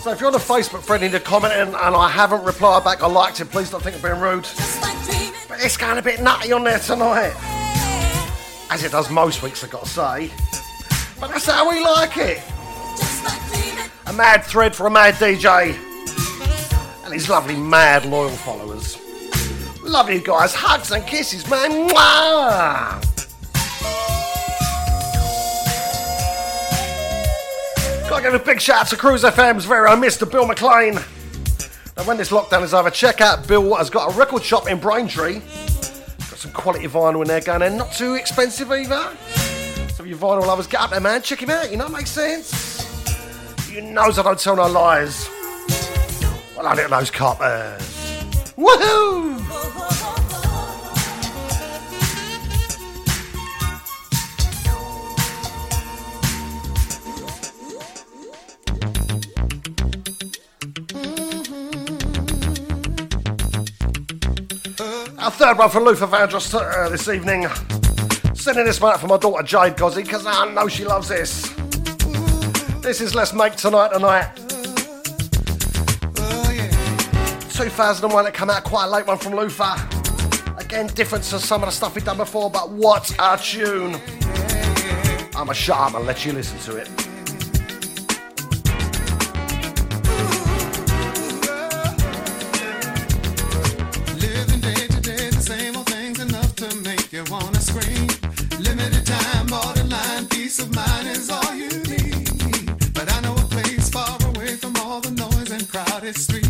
So 0.00 0.10
if 0.10 0.20
you're 0.20 0.28
on 0.28 0.34
a 0.34 0.38
Facebook 0.38 0.82
friend 0.82 1.02
and 1.02 1.12
you're 1.12 1.20
commenting 1.20 1.74
and 1.74 1.76
I 1.76 2.08
haven't 2.08 2.44
replied 2.44 2.84
back, 2.84 3.02
I 3.02 3.06
liked 3.06 3.40
it, 3.40 3.50
please 3.50 3.70
don't 3.70 3.82
think 3.82 3.96
I'm 3.96 4.02
being 4.02 4.20
rude. 4.20 4.46
But 5.48 5.62
it's 5.62 5.76
going 5.76 5.98
a 5.98 6.02
bit 6.02 6.20
nutty 6.20 6.52
on 6.52 6.64
there 6.64 6.78
tonight. 6.78 7.32
As 8.70 8.82
it 8.82 8.92
does 8.92 9.10
most 9.10 9.42
weeks, 9.42 9.62
I've 9.62 9.70
got 9.70 9.84
to 9.84 9.88
say. 9.88 10.30
But 11.20 11.30
that's 11.30 11.46
how 11.46 11.70
we 11.70 11.84
like 11.84 12.16
it. 12.16 12.42
A 14.06 14.12
mad 14.12 14.44
thread 14.44 14.74
for 14.74 14.86
a 14.86 14.90
mad 14.90 15.14
DJ. 15.14 15.76
And 17.04 17.12
his 17.12 17.28
lovely, 17.28 17.56
mad, 17.56 18.04
loyal 18.04 18.30
followers. 18.30 18.98
Love 19.82 20.10
you 20.10 20.20
guys. 20.20 20.54
Hugs 20.54 20.90
and 20.90 21.06
kisses, 21.06 21.48
man. 21.48 21.88
Mwah! 21.88 23.01
Give 28.22 28.34
a 28.34 28.38
big 28.38 28.60
shout 28.60 28.82
out 28.82 28.86
to 28.86 28.96
Cruise 28.96 29.24
FM's 29.24 29.64
very 29.64 29.90
own 29.90 30.00
Mr. 30.00 30.30
Bill 30.30 30.46
McLean. 30.46 30.94
Now, 31.96 32.04
when 32.04 32.16
this 32.16 32.30
lockdown 32.30 32.62
is 32.62 32.72
over, 32.72 32.88
check 32.88 33.20
out 33.20 33.48
Bill 33.48 33.74
has 33.74 33.90
got 33.90 34.14
a 34.14 34.16
record 34.16 34.44
shop 34.44 34.70
in 34.70 34.78
Braintree. 34.78 35.40
Got 35.40 36.38
some 36.38 36.52
quality 36.52 36.86
vinyl 36.86 37.22
in 37.22 37.26
there 37.26 37.40
going 37.40 37.62
in, 37.62 37.76
not 37.76 37.92
too 37.92 38.14
expensive 38.14 38.70
either. 38.70 39.16
So, 39.94 40.04
you 40.04 40.14
vinyl 40.14 40.46
lovers, 40.46 40.68
get 40.68 40.80
up 40.80 40.90
there, 40.90 41.00
man. 41.00 41.22
Check 41.22 41.42
him 41.42 41.50
out, 41.50 41.72
you 41.72 41.76
know, 41.76 41.88
makes 41.88 42.10
sense. 42.10 43.68
You 43.68 43.82
knows 43.82 44.20
I 44.20 44.22
don't 44.22 44.38
tell 44.38 44.54
no 44.54 44.68
lies. 44.68 45.28
Well, 46.56 46.68
I 46.68 46.74
look 46.74 46.84
at 46.84 46.90
those 46.90 47.10
coppers. 47.10 47.82
Woohoo! 48.56 49.41
third 65.42 65.58
one 65.58 65.70
from 65.70 65.82
Luther 65.82 66.06
Vandross 66.06 66.54
uh, 66.54 66.88
this 66.88 67.08
evening. 67.08 67.48
Sending 68.32 68.64
this 68.64 68.80
one 68.80 68.92
out 68.92 69.00
for 69.00 69.08
my 69.08 69.16
daughter 69.16 69.42
Jade 69.42 69.76
Gozzi 69.76 70.04
because 70.04 70.24
I 70.24 70.48
know 70.52 70.68
she 70.68 70.84
loves 70.84 71.08
this. 71.08 71.48
This 72.80 73.00
is 73.00 73.12
Let's 73.16 73.32
Make 73.32 73.56
Tonight 73.56 73.92
Tonight. 73.92 74.36
2001, 77.50 78.26
it 78.28 78.34
came 78.34 78.50
out 78.50 78.62
quite 78.62 78.84
a 78.84 78.88
late 78.88 79.04
one 79.04 79.18
from 79.18 79.34
Luther. 79.34 79.74
Again, 80.58 80.86
different 80.94 81.24
to 81.24 81.40
some 81.40 81.64
of 81.64 81.66
the 81.68 81.72
stuff 81.72 81.96
we've 81.96 82.04
done 82.04 82.18
before, 82.18 82.48
but 82.48 82.70
what 82.70 83.10
a 83.18 83.36
tune! 83.36 84.00
I'm 85.34 85.48
a 85.48 85.54
shut 85.54 85.76
up 85.76 85.94
and 85.94 86.06
let 86.06 86.24
you 86.24 86.34
listen 86.34 86.56
to 86.72 86.76
it. 86.76 87.01
Street. 106.14 106.41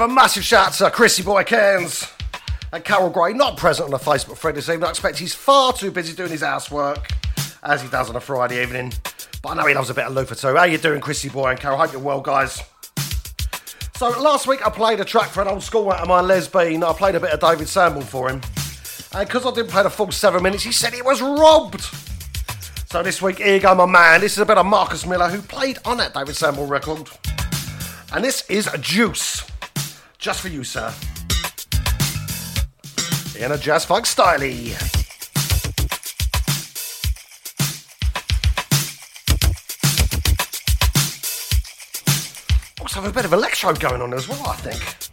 give 0.00 0.10
a 0.10 0.14
massive 0.14 0.42
shout 0.42 0.72
to 0.72 0.90
Chrissy 0.90 1.22
Boy 1.22 1.44
Cairns 1.44 2.10
and 2.72 2.82
Carol 2.82 3.10
Gray, 3.10 3.34
not 3.34 3.58
present 3.58 3.84
on 3.84 3.90
the 3.90 3.98
Facebook 3.98 4.38
thread 4.38 4.54
this 4.54 4.66
evening. 4.70 4.86
I 4.86 4.90
expect 4.90 5.18
he's 5.18 5.34
far 5.34 5.74
too 5.74 5.90
busy 5.90 6.16
doing 6.16 6.30
his 6.30 6.40
housework, 6.40 7.10
as 7.62 7.82
he 7.82 7.88
does 7.88 8.08
on 8.08 8.16
a 8.16 8.20
Friday 8.20 8.62
evening. 8.62 8.94
But 9.42 9.50
I 9.50 9.54
know 9.56 9.66
he 9.66 9.74
loves 9.74 9.90
a 9.90 9.94
bit 9.94 10.06
of 10.06 10.14
Luther 10.14 10.34
too. 10.34 10.56
How 10.56 10.64
you 10.64 10.78
doing, 10.78 11.02
Chrissy 11.02 11.28
Boy 11.28 11.50
and 11.50 11.60
Carol? 11.60 11.76
Hope 11.76 11.92
you're 11.92 12.00
well, 12.00 12.22
guys. 12.22 12.62
So 13.96 14.08
last 14.08 14.46
week 14.46 14.66
I 14.66 14.70
played 14.70 15.00
a 15.00 15.04
track 15.04 15.28
for 15.28 15.42
an 15.42 15.48
old 15.48 15.62
schoolmate 15.62 16.00
of 16.00 16.08
mine, 16.08 16.26
Les 16.26 16.48
Bean. 16.48 16.82
I 16.82 16.94
played 16.94 17.16
a 17.16 17.20
bit 17.20 17.32
of 17.32 17.40
David 17.40 17.68
Sample 17.68 18.00
for 18.00 18.30
him. 18.30 18.40
And 19.12 19.28
because 19.28 19.44
I 19.44 19.50
didn't 19.50 19.70
play 19.70 19.82
the 19.82 19.90
full 19.90 20.10
seven 20.12 20.42
minutes, 20.42 20.62
he 20.62 20.72
said 20.72 20.94
he 20.94 21.02
was 21.02 21.20
robbed. 21.20 21.82
So 22.90 23.02
this 23.02 23.20
week, 23.20 23.36
here 23.36 23.56
you 23.56 23.60
go, 23.60 23.74
my 23.74 23.84
man. 23.84 24.22
This 24.22 24.32
is 24.32 24.38
a 24.38 24.46
bit 24.46 24.56
of 24.56 24.64
Marcus 24.64 25.04
Miller, 25.04 25.28
who 25.28 25.42
played 25.42 25.76
on 25.84 25.98
that 25.98 26.14
David 26.14 26.36
Sample 26.36 26.66
record. 26.66 27.06
And 28.14 28.24
this 28.24 28.48
is 28.48 28.66
Juice. 28.80 29.29
Just 30.20 30.42
for 30.42 30.48
you, 30.48 30.62
sir. 30.62 30.92
In 33.38 33.52
a 33.52 33.58
jazz 33.58 33.84
funk 33.84 34.04
styley. 34.04 34.76
have 42.92 43.10
a 43.10 43.12
bit 43.14 43.24
of 43.24 43.32
electro 43.32 43.72
going 43.72 44.02
on 44.02 44.12
as 44.12 44.28
well, 44.28 44.46
I 44.46 44.56
think. 44.56 45.09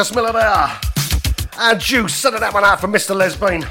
Marcus 0.00 0.16
Miller 0.16 0.32
there. 0.32 0.80
And 1.58 1.78
Juice, 1.78 2.14
sending 2.14 2.40
that 2.40 2.54
one 2.54 2.64
out 2.64 2.80
for 2.80 2.88
Mr. 2.88 3.14
Les 3.14 3.36
Bean. 3.36 3.66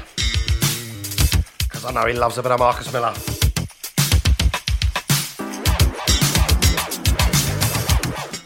Because 1.58 1.84
I 1.84 1.90
know 1.90 2.06
he 2.06 2.12
loves 2.12 2.38
a 2.38 2.42
bit 2.44 2.52
of 2.52 2.60
Marcus 2.60 2.92
Miller. 2.92 3.12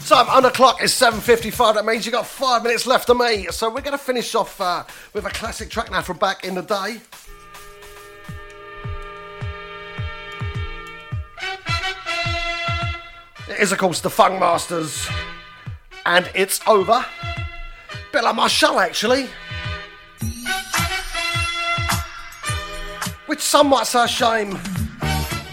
Time 0.09 0.31
on 0.31 0.45
the 0.45 0.51
clock 0.51 0.83
is 0.83 0.93
7.55. 0.93 1.75
That 1.75 1.85
means 1.85 2.07
you've 2.07 2.15
got 2.15 2.27
five 2.27 2.63
minutes 2.63 2.87
left 2.87 3.11
of 3.11 3.19
me. 3.19 3.49
So 3.51 3.69
we're 3.69 3.83
going 3.83 3.93
to 3.93 4.03
finish 4.03 4.35
off 4.35 4.59
uh, 4.63 4.85
with 5.13 5.27
a 5.27 5.31
classic 5.31 5.69
track 5.69 5.91
now 5.91 6.01
from 6.01 6.17
back 6.17 6.43
in 6.43 6.55
the 6.55 6.63
day. 6.63 7.03
It 13.51 13.61
is, 13.61 13.73
of 13.73 13.77
course, 13.77 14.01
the 14.01 14.09
Funkmasters. 14.09 15.07
And 16.07 16.31
it's 16.35 16.67
over. 16.67 17.05
Bit 18.15 18.23
like 18.23 18.37
my 18.37 18.47
show, 18.47 18.79
actually. 18.79 19.29
Which 23.27 23.41
some 23.41 23.67
might 23.67 23.89
say 23.89 24.07
shame. 24.07 24.57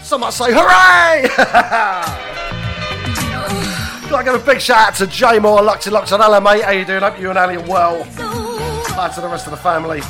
Some 0.04 0.20
might 0.20 0.32
say 0.32 0.52
hooray! 0.52 1.28
Gotta 4.08 4.24
give 4.24 4.34
a 4.34 4.46
big 4.46 4.60
shout 4.60 4.90
out 4.90 4.94
to 4.94 5.08
Jay 5.08 5.40
Moore, 5.40 5.58
Luxy 5.58 5.90
Lux, 5.90 6.12
and 6.12 6.22
Hello, 6.22 6.38
mate. 6.38 6.62
How 6.62 6.70
you 6.70 6.84
doing? 6.84 7.02
Hope 7.02 7.18
you 7.18 7.30
and 7.30 7.38
Ali 7.38 7.56
are 7.56 7.66
well. 7.66 8.04
Hi 8.14 9.08
to 9.12 9.20
the 9.20 9.26
rest 9.26 9.48
of 9.48 9.50
the 9.50 9.56
family. 9.56 10.00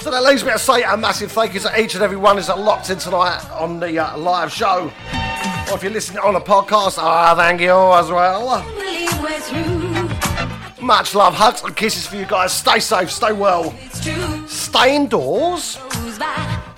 So 0.00 0.10
that 0.10 0.24
leaves 0.24 0.42
me 0.42 0.50
to 0.50 0.58
say 0.58 0.82
a 0.82 0.96
massive 0.96 1.30
thank 1.30 1.54
you 1.54 1.60
to 1.60 1.80
each 1.80 1.94
and 1.94 2.02
every 2.02 2.16
one 2.16 2.38
who's 2.38 2.48
locked 2.48 2.90
in 2.90 2.98
tonight 2.98 3.48
on 3.52 3.78
the 3.78 4.00
uh, 4.00 4.18
live 4.18 4.50
show. 4.50 4.90
Or 5.70 5.76
if 5.76 5.82
you're 5.84 5.92
listening 5.92 6.24
on 6.24 6.34
a 6.34 6.40
podcast, 6.40 6.98
ah, 6.98 7.36
thank 7.36 7.60
you 7.60 7.70
as 7.70 8.10
well. 8.10 8.66
Much 10.86 11.16
love, 11.16 11.34
hugs 11.34 11.64
and 11.64 11.74
kisses 11.74 12.06
for 12.06 12.14
you 12.14 12.24
guys. 12.24 12.52
Stay 12.52 12.78
safe, 12.78 13.10
stay 13.10 13.32
well. 13.32 13.74
Stay 14.46 14.94
indoors. 14.94 15.78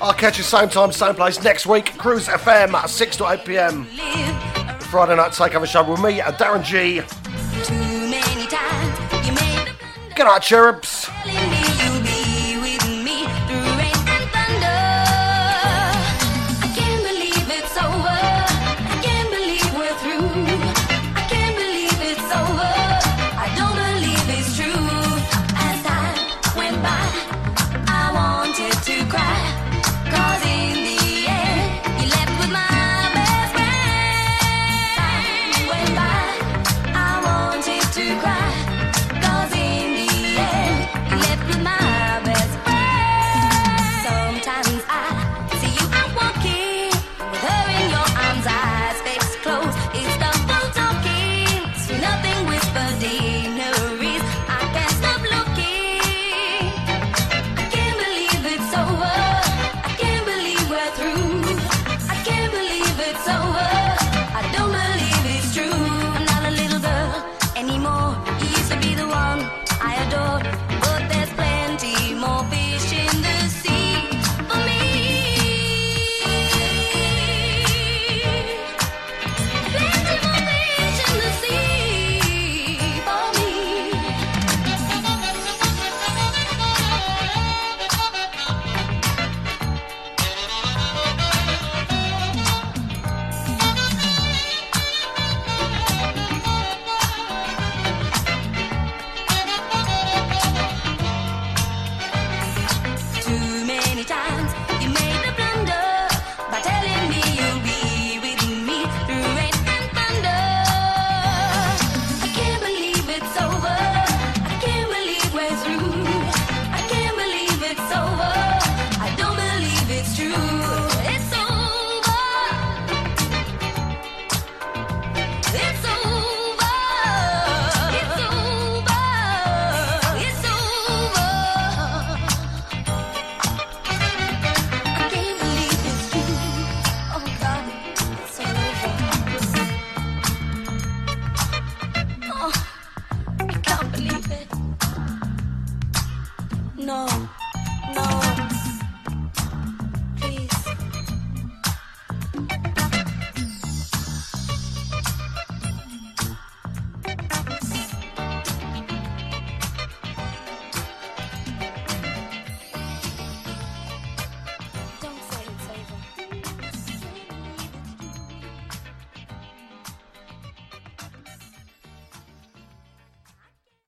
I'll 0.01 0.15
catch 0.15 0.39
you 0.39 0.45
same 0.45 0.71
time, 0.71 0.93
same 0.93 1.15
place 1.15 1.43
next 1.43 1.67
week. 1.67 1.93
Cruise 1.99 2.27
FM 2.27 2.73
at 2.73 2.89
6 2.89 3.17
to 3.19 3.29
8 3.29 3.45
pm. 3.45 3.85
Friday 4.89 5.15
night 5.15 5.33
takeover 5.33 5.67
show 5.67 5.89
with 5.89 6.01
me, 6.01 6.23
uh, 6.23 6.33
Darren 6.33 6.65
G. 6.65 7.03
Good 10.15 10.25
night, 10.25 10.41
cherubs. 10.41 11.11